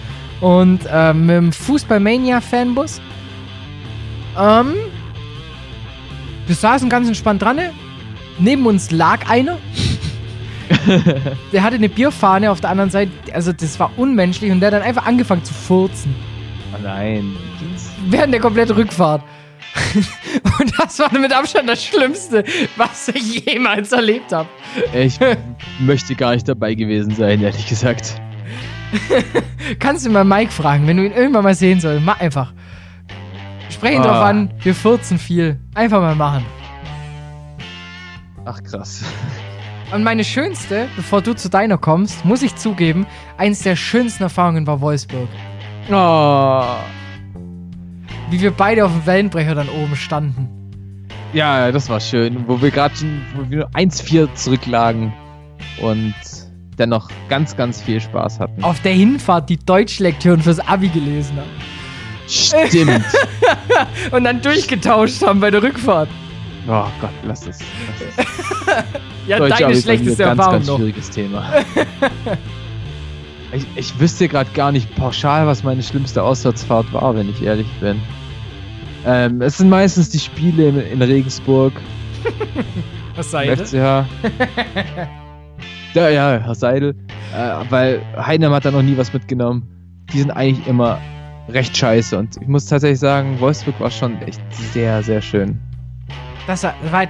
und 0.41 0.81
äh, 0.91 1.13
mit 1.13 1.37
dem 1.37 1.53
Fußballmania-Fanbus. 1.53 3.01
Ähm, 4.39 4.75
wir 6.47 6.55
saßen 6.55 6.89
ganz 6.89 7.09
entspannt 7.09 7.43
dran. 7.43 7.59
Neben 8.39 8.67
uns 8.67 8.91
lag 8.91 9.29
einer. 9.29 9.59
der 11.53 11.63
hatte 11.63 11.77
eine 11.77 11.89
Bierfahne 11.89 12.51
auf 12.51 12.61
der 12.61 12.71
anderen 12.71 12.91
Seite. 12.91 13.11
Also, 13.33 13.53
das 13.53 13.79
war 13.81 13.91
unmenschlich 13.97 14.51
und 14.51 14.61
der 14.61 14.69
hat 14.69 14.75
dann 14.75 14.83
einfach 14.83 15.07
angefangen 15.07 15.45
zu 15.45 15.55
furzen. 15.55 16.15
Oh 16.75 16.79
nein. 16.83 17.35
Während 18.09 18.33
der 18.33 18.41
kompletten 18.41 18.77
Rückfahrt. 18.77 19.23
und 20.61 20.73
das 20.79 20.99
war 20.99 21.13
mit 21.19 21.33
Abstand 21.33 21.69
das 21.69 21.85
Schlimmste, 21.85 22.45
was 22.77 23.09
ich 23.09 23.45
jemals 23.47 23.93
erlebt 23.93 24.33
habe. 24.33 24.49
Ich 24.95 25.19
möchte 25.81 26.15
gar 26.15 26.33
nicht 26.35 26.49
dabei 26.49 26.75
gewesen 26.75 27.15
sein, 27.15 27.43
ehrlich 27.43 27.67
gesagt. 27.67 28.21
Kannst 29.79 30.07
du 30.07 30.11
mal 30.11 30.25
Mike 30.25 30.53
fragen, 30.53 30.87
wenn 30.87 30.97
du 30.97 31.05
ihn 31.07 31.13
irgendwann 31.13 31.45
mal 31.45 31.55
sehen 31.55 31.81
sollst. 31.81 32.05
Mach 32.05 32.21
einfach. 32.21 32.53
Sprech 33.71 33.95
ihn 33.95 34.01
Ah. 34.03 34.05
drauf 34.07 34.25
an, 34.25 34.51
wir 34.63 34.75
furzen 34.75 35.19
viel. 35.19 35.59
Einfach 35.75 36.01
mal 36.01 36.15
machen. 36.15 36.45
Ach 38.45 38.63
krass. 38.63 39.03
Und 39.93 40.03
meine 40.03 40.25
schönste, 40.25 40.89
bevor 40.97 41.21
du 41.23 41.35
zu 41.35 41.49
deiner 41.49 41.79
kommst, 41.79 42.25
muss 42.25 42.43
ich 42.43 42.57
zugeben, 42.57 43.07
eins 43.37 43.61
der 43.63 43.77
schönsten 43.77 44.23
Erfahrungen 44.25 44.67
war 44.67 44.81
Wolfsburg. 44.81 45.29
Oh. 45.91 46.65
Wie 48.31 48.41
wir 48.41 48.51
beide 48.51 48.85
auf 48.85 48.93
dem 48.93 49.07
Wellenbrecher 49.07 49.55
dann 49.55 49.69
oben 49.69 49.95
standen. 49.95 50.49
Ja, 51.33 51.71
das 51.71 51.89
war 51.89 52.01
schön. 52.01 52.45
Wo 52.49 52.61
wir 52.61 52.71
gerade 52.71 52.97
schon, 52.97 53.21
wo 53.37 53.49
wir 53.51 53.59
nur 53.59 53.69
1-4 53.71 54.33
zurücklagen 54.35 55.13
und 55.81 56.15
dennoch 56.79 57.09
ganz, 57.29 57.57
ganz 57.57 57.81
viel 57.83 58.01
Spaß 58.01 58.41
hatten. 58.41 58.63
Auf 58.63 58.81
der 58.81 58.93
Hinfahrt 58.93 59.49
die 59.49 59.59
Deutschlektüren 59.59 60.41
fürs 60.41 60.61
Abi 60.61 60.89
gelesen 60.89 61.37
haben. 61.37 61.51
Stimmt. 62.29 63.05
Und 64.11 64.25
dann 64.25 64.43
durchgetauscht 64.43 65.23
haben 65.23 65.41
bei 65.41 65.51
der 65.51 65.63
Rückfahrt. 65.63 66.09
oh 66.69 66.85
Gott, 67.01 67.11
lass 67.25 67.47
es. 67.47 67.59
Lass 67.59 68.19
es. 68.19 68.77
Ja, 69.27 69.39
Deutsch 69.39 69.59
deine 69.59 69.75
schlechteste 69.75 70.23
ganz, 70.23 70.39
Erfahrung 70.39 70.53
ganz 70.53 70.67
noch. 70.69 70.77
schwieriges 70.77 71.11
Thema. 71.11 71.51
ich, 73.53 73.67
ich 73.75 73.99
wüsste 73.99 74.29
gerade 74.29 74.49
gar 74.55 74.71
nicht 74.71 74.95
pauschal, 74.95 75.49
was 75.49 75.65
meine 75.65 75.83
schlimmste 75.83 76.23
Auswärtsfahrt 76.23 76.93
war, 76.93 77.17
wenn 77.17 77.29
ich 77.29 77.43
ehrlich 77.43 77.67
bin. 77.81 78.01
Ähm, 79.05 79.43
es 79.43 79.59
sind 79.59 79.69
meistens 79.69 80.11
die 80.11 80.21
Spiele 80.21 80.69
in, 80.69 80.81
in 80.81 81.03
Regensburg, 81.03 81.73
Was 83.17 83.31
sei 83.31 83.55
das? 83.55 83.71
FCH. 83.71 84.05
Ja, 85.97 86.11
ja, 86.11 86.39
Herr 86.39 86.55
Seidel. 86.55 86.95
Äh, 87.35 87.71
weil 87.71 88.01
Heidenheim 88.17 88.53
hat 88.53 88.65
da 88.65 88.71
noch 88.71 88.83
nie 88.83 88.97
was 88.97 89.13
mitgenommen. 89.13 89.67
Die 90.13 90.19
sind 90.19 90.31
eigentlich 90.31 90.67
immer 90.67 90.99
recht 91.49 91.77
scheiße. 91.77 92.19
Und 92.19 92.37
ich 92.41 92.49
muss 92.49 92.67
tatsächlich 92.67 93.01
sagen, 93.01 93.41
Wolfsburg 93.41 93.81
war 93.81 93.91
schon 93.91 94.21
echt 94.23 94.41
sehr, 94.51 95.03
sehr 95.03 95.23
schön. 95.23 95.59
Das 96.47 96.63
war 96.63 96.75
weit, 96.91 97.09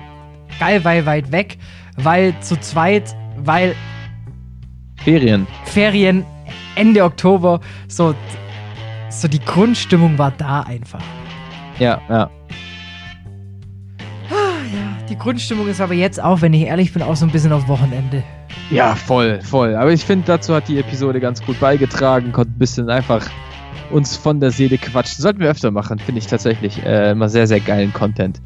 geil, 0.59 0.85
weil 0.85 1.05
weit 1.05 1.31
weg, 1.33 1.59
weil 1.97 2.35
zu 2.41 2.59
zweit, 2.61 3.15
weil 3.39 3.75
Ferien. 5.03 5.47
Ferien 5.65 6.25
Ende 6.77 7.03
Oktober, 7.03 7.61
so, 7.89 8.15
so 9.11 9.29
die 9.29 9.41
Grundstimmung 9.41 10.19
war 10.19 10.33
da 10.33 10.61
einfach. 10.63 11.03
Ja, 11.79 12.01
ja. 12.09 12.31
Die 15.17 15.23
Grundstimmung 15.23 15.67
ist 15.67 15.81
aber 15.81 15.95
jetzt 15.95 16.23
auch, 16.23 16.43
wenn 16.43 16.53
ich 16.53 16.65
ehrlich 16.65 16.93
bin, 16.93 17.01
auch 17.01 17.17
so 17.17 17.25
ein 17.25 17.33
bisschen 17.33 17.51
auf 17.51 17.67
Wochenende. 17.69 18.23
Ja, 18.71 18.95
voll, 18.95 19.41
voll. 19.41 19.75
Aber 19.75 19.91
ich 19.91 20.05
finde, 20.05 20.27
dazu 20.27 20.55
hat 20.55 20.69
die 20.69 20.79
Episode 20.79 21.21
ganz 21.21 21.43
gut 21.43 21.59
beigetragen, 21.59 22.33
konnte 22.33 22.53
ein 22.53 22.59
bisschen 22.59 22.91
einfach 22.91 23.27
uns 23.91 24.15
von 24.15 24.41
der 24.41 24.51
Seele 24.51 24.77
quatschen. 24.77 25.23
Sollten 25.23 25.41
wir 25.41 25.49
öfter 25.49 25.71
machen, 25.71 25.99
finde 25.99 26.19
ich 26.19 26.27
tatsächlich 26.27 26.85
äh, 26.85 27.13
immer 27.13 27.31
sehr, 27.31 27.47
sehr 27.47 27.61
geilen 27.61 27.95
Content. 27.95 28.43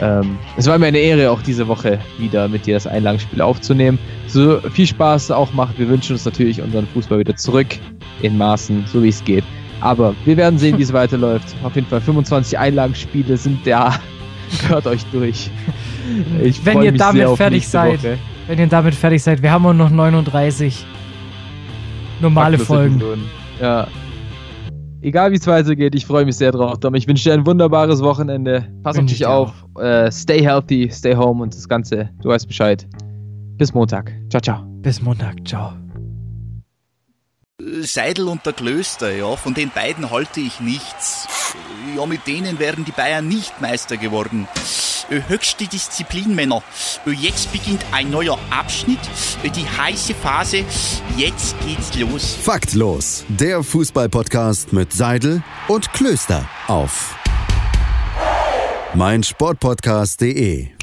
Ähm, 0.00 0.36
es 0.56 0.66
war 0.66 0.78
mir 0.78 0.86
eine 0.86 0.98
Ehre, 0.98 1.30
auch 1.30 1.42
diese 1.42 1.68
Woche 1.68 2.00
wieder 2.18 2.48
mit 2.48 2.66
dir 2.66 2.74
das 2.74 2.88
Einlagenspiel 2.88 3.40
aufzunehmen. 3.40 3.96
So 4.26 4.58
viel 4.72 4.88
Spaß 4.88 5.30
auch 5.30 5.52
macht. 5.52 5.78
Wir 5.78 5.88
wünschen 5.88 6.14
uns 6.14 6.24
natürlich 6.24 6.60
unseren 6.60 6.88
Fußball 6.88 7.20
wieder 7.20 7.36
zurück 7.36 7.68
in 8.20 8.36
Maßen, 8.36 8.84
so 8.88 9.00
wie 9.00 9.10
es 9.10 9.22
geht. 9.24 9.44
Aber 9.80 10.16
wir 10.24 10.36
werden 10.36 10.58
sehen, 10.58 10.76
wie 10.76 10.82
es 10.82 10.92
weiterläuft. 10.92 11.54
Auf 11.62 11.76
jeden 11.76 11.86
Fall 11.86 12.00
25 12.00 12.58
Einlagenspiele 12.58 13.36
sind 13.36 13.64
da. 13.64 13.94
Hört 14.68 14.88
euch 14.88 15.04
durch. 15.12 15.50
Ich 16.42 16.64
Wenn 16.64 16.82
ihr 16.82 16.92
mich 16.92 17.00
damit 17.00 17.28
fertig 17.36 17.68
seid. 17.68 18.02
Woche. 18.02 18.18
Wenn 18.46 18.58
ihr 18.58 18.66
damit 18.66 18.94
fertig 18.94 19.22
seid, 19.22 19.42
wir 19.42 19.52
haben 19.52 19.64
auch 19.66 19.72
noch 19.72 19.90
39 19.90 20.84
normale 22.20 22.58
Folgen. 22.58 23.00
Ja. 23.60 23.86
egal 25.02 25.32
wie 25.32 25.36
es 25.36 25.46
weitergeht, 25.46 25.94
ich 25.94 26.06
freue 26.06 26.24
mich 26.24 26.36
sehr 26.36 26.52
drauf, 26.52 26.78
Dom. 26.78 26.94
Ich 26.94 27.06
wünsche 27.06 27.24
dir 27.24 27.34
ein 27.34 27.46
wunderbares 27.46 28.02
Wochenende. 28.02 28.66
Pass 28.82 28.98
auf 28.98 29.06
dich 29.06 29.26
auf. 29.26 29.52
Äh, 29.78 30.10
stay 30.10 30.42
healthy, 30.42 30.90
stay 30.90 31.14
home 31.14 31.42
und 31.42 31.54
das 31.54 31.68
Ganze. 31.68 32.10
Du 32.22 32.28
weißt 32.28 32.48
Bescheid. 32.48 32.86
Bis 33.56 33.74
Montag. 33.74 34.12
Ciao, 34.30 34.40
ciao. 34.40 34.62
Bis 34.82 35.02
Montag. 35.02 35.36
Ciao. 35.46 35.72
Seidel 37.82 38.28
und 38.28 38.44
der 38.46 38.54
Klöster, 38.54 39.14
ja, 39.14 39.36
von 39.36 39.54
den 39.54 39.70
beiden 39.70 40.10
halte 40.10 40.40
ich 40.40 40.60
nichts. 40.60 41.28
Ja, 41.96 42.06
mit 42.06 42.26
denen 42.26 42.58
wären 42.58 42.84
die 42.84 42.92
Bayern 42.92 43.26
nicht 43.26 43.60
Meister 43.60 43.96
geworden. 43.96 44.48
Höchste 45.08 45.66
Disziplin, 45.66 46.34
Männer. 46.34 46.62
Jetzt 47.04 47.50
beginnt 47.50 47.84
ein 47.90 48.10
neuer 48.10 48.38
Abschnitt, 48.50 49.00
die 49.42 49.66
heiße 49.68 50.14
Phase. 50.14 50.64
Jetzt 51.16 51.56
geht's 51.66 51.94
los. 51.96 52.36
Faktlos, 52.40 53.24
der 53.28 53.64
Fußballpodcast 53.64 54.72
mit 54.72 54.92
Seidel 54.92 55.42
und 55.66 55.92
Klöster 55.92 56.48
auf 56.68 57.16
meinsportpodcast.de 58.94 60.79